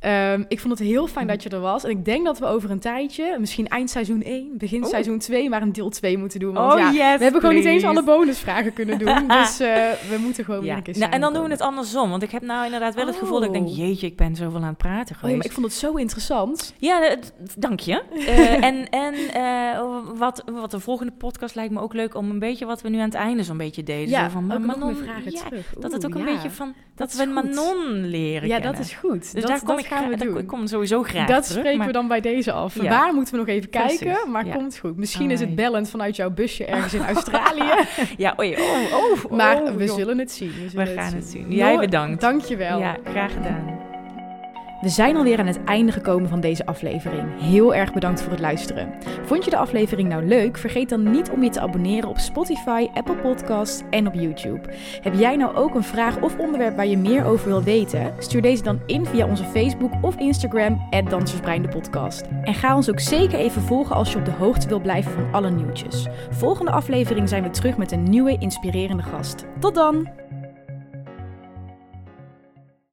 [0.00, 1.84] Ehm, ik vond het heel fijn dat je er was.
[1.84, 4.90] En ik denk dat we over een tijdje, misschien eind seizoen 1, begin Oeh.
[4.90, 6.54] seizoen 2, maar een deel 2 moeten doen.
[6.54, 9.28] Want Oh, ja, yes, we hebben gewoon niet eens alle bonusvragen kunnen doen.
[9.28, 9.68] dus eh,
[10.10, 10.76] we moeten gewoon weer Ja.
[10.76, 12.10] een keer Nou, en dan doen we het andersom.
[12.10, 13.68] Want ik heb nou inderdaad wel het gevoel dat ik denk...
[13.68, 13.76] Oh.
[13.76, 15.36] jeetje, ik ben zoveel aan het praten Oh ja, geweest.
[15.36, 16.74] maar ik vond het zo interessant.
[16.78, 17.16] Ja, eh,
[17.56, 18.02] dank je.
[18.28, 19.14] Eh, en en
[20.16, 22.14] wat, wat de volgende podcast lijkt me ook leuk...
[22.14, 24.08] om een beetje wat we nu aan het einde zo'n beetje deden.
[24.08, 25.74] Ja, zo van, ook maar nog meer Manon, vragen terug.
[25.78, 26.74] Dat het ook een beetje van...
[26.94, 27.32] Dat, we goed.
[27.34, 28.72] Manon leren Ja, kennen.
[28.76, 29.20] dat is goed.
[29.20, 30.38] Dus dat, daar kom ik, gaan we doen.
[30.38, 31.58] ik kom sowieso graag dat terug.
[31.58, 32.82] spreken maar- we dan bij deze af.
[32.82, 32.88] Ja.
[32.88, 34.30] Waar moeten we nog even Precies, kijken?
[34.30, 34.54] Maar ja.
[34.54, 34.96] komt goed.
[34.96, 37.72] Misschien is het bellend vanuit jouw busje ergens in Australië.
[38.16, 40.52] Ja, oei, oh, oh, maar oh, we zullen het zien.
[40.74, 41.46] We, gaan het zien.
[41.52, 42.20] Jij bedankt.
[42.20, 42.78] Dankjewel.
[42.78, 43.78] Ja, graag gedaan.
[44.80, 47.40] We zijn alweer aan het einde gekomen van deze aflevering.
[47.40, 48.94] Heel erg bedankt voor het luisteren.
[49.22, 50.58] Vond je de aflevering nou leuk?
[50.58, 54.60] Vergeet dan niet om je te abonneren op Spotify, Apple Podcasts en op YouTube.
[55.02, 58.14] Heb jij nou ook een vraag of onderwerp waar je meer over wil weten?
[58.18, 62.22] Stuur deze dan in via onze Facebook of Instagram, Dansersbrein podcast.
[62.42, 65.32] En ga ons ook zeker even volgen als je op de hoogte wil blijven van
[65.32, 66.06] alle nieuwtjes.
[66.30, 69.44] Volgende aflevering zijn we terug met een nieuwe inspirerende gast.
[69.60, 70.17] Tot dan!